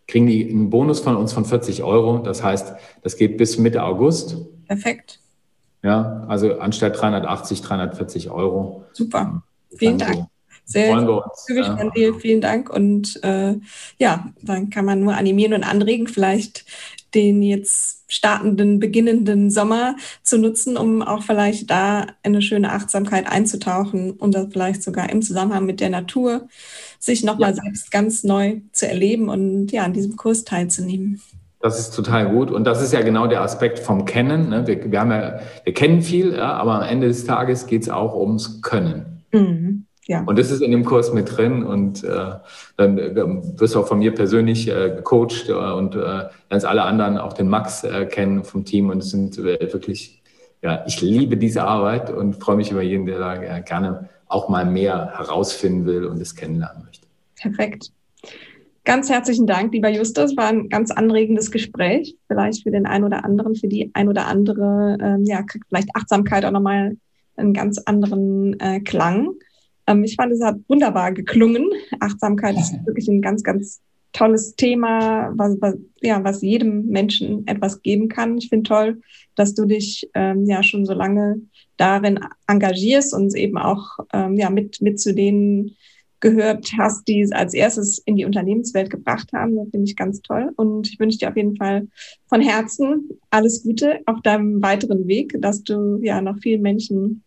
[0.07, 2.20] kriegen die einen Bonus von uns von 40 Euro.
[2.20, 4.38] Das heißt, das geht bis Mitte August.
[4.66, 5.20] Perfekt.
[5.86, 8.86] Ja, also anstatt 380, 340 Euro.
[8.92, 9.44] Super.
[9.78, 10.16] Vielen Dank.
[10.16, 10.26] So
[10.66, 12.16] Sehr zügig von dir.
[12.16, 12.72] Vielen Dank.
[12.72, 13.54] Und äh,
[14.00, 16.66] ja, dann kann man nur animieren und anregen, vielleicht
[17.14, 24.14] den jetzt startenden, beginnenden Sommer zu nutzen, um auch vielleicht da eine schöne Achtsamkeit einzutauchen
[24.14, 26.48] und das vielleicht sogar im Zusammenhang mit der Natur
[26.98, 27.62] sich nochmal ja.
[27.62, 31.22] selbst ganz neu zu erleben und ja, an diesem Kurs teilzunehmen.
[31.66, 32.51] Das ist total gut.
[32.51, 34.49] Und das ist ja genau der Aspekt vom Kennen.
[34.49, 34.68] Ne?
[34.68, 37.89] Wir, wir, haben ja, wir kennen viel, ja, aber am Ende des Tages geht es
[37.89, 39.24] auch ums Können.
[39.32, 39.86] Mhm.
[40.05, 40.22] Ja.
[40.28, 42.34] Und das ist in dem Kurs mit drin und äh,
[42.78, 43.16] dann äh,
[43.59, 47.34] wirst du auch von mir persönlich äh, gecoacht äh, und äh, ganz alle anderen, auch
[47.34, 50.22] den Max äh, kennen vom Team und es sind äh, wirklich,
[50.61, 54.66] ja, ich liebe diese Arbeit und freue mich über jeden, der da gerne auch mal
[54.66, 57.07] mehr herausfinden will und es kennenlernen möchte.
[57.38, 57.91] Perfekt.
[58.86, 60.38] Ganz herzlichen Dank, lieber Justus.
[60.38, 62.16] War ein ganz anregendes Gespräch.
[62.28, 65.90] Vielleicht für den einen oder anderen, für die ein oder andere, ähm, ja, kriegt vielleicht
[65.96, 66.96] Achtsamkeit auch nochmal
[67.36, 69.32] einen ganz anderen äh, Klang.
[69.88, 71.68] Ähm, ich fand, es hat wunderbar geklungen.
[72.00, 73.82] Achtsamkeit ist wirklich ein ganz, ganz
[74.14, 78.38] tolles Thema, was, was, ja, was jedem Menschen etwas geben kann.
[78.38, 79.02] Ich finde toll,
[79.34, 81.42] dass du dich ähm, ja schon so lange
[81.78, 85.76] darin engagierst und eben auch ähm, ja, mit, mit zu den
[86.20, 89.55] gehört hast, die es als erstes in die Unternehmenswelt gebracht haben.
[89.55, 90.51] Das finde ich ganz toll.
[90.55, 91.88] Und ich wünsche dir auf jeden Fall
[92.28, 97.24] von Herzen alles Gute auf deinem weiteren Weg, dass du ja noch vielen Menschen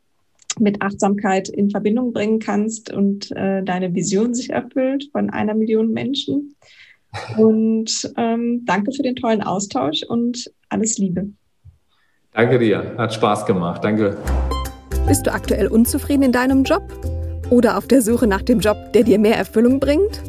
[0.58, 5.92] mit Achtsamkeit in Verbindung bringen kannst und äh, deine Vision sich erfüllt von einer Million
[5.92, 6.56] Menschen.
[7.36, 11.28] Und ähm, danke für den tollen Austausch und alles Liebe.
[12.32, 13.82] Danke dir, hat Spaß gemacht.
[13.82, 14.16] Danke.
[15.06, 16.82] Bist du aktuell unzufrieden in deinem Job?
[17.50, 20.22] Oder auf der Suche nach dem Job, der dir mehr Erfüllung bringt?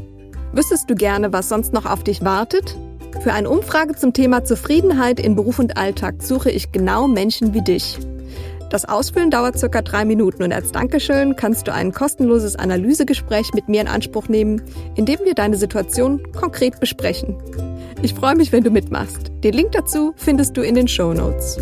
[0.54, 2.76] Wüsstest du gerne, was sonst noch auf dich wartet?
[3.22, 7.62] Für eine Umfrage zum Thema Zufriedenheit in Beruf und Alltag suche ich genau Menschen wie
[7.62, 8.00] dich.
[8.70, 13.68] Das Ausfüllen dauert circa drei Minuten und als Dankeschön kannst du ein kostenloses Analysegespräch mit
[13.68, 14.62] mir in Anspruch nehmen,
[14.96, 17.36] in dem wir deine Situation konkret besprechen.
[18.02, 19.32] Ich freue mich, wenn du mitmachst.
[19.44, 21.58] Den Link dazu findest du in den Show Notes.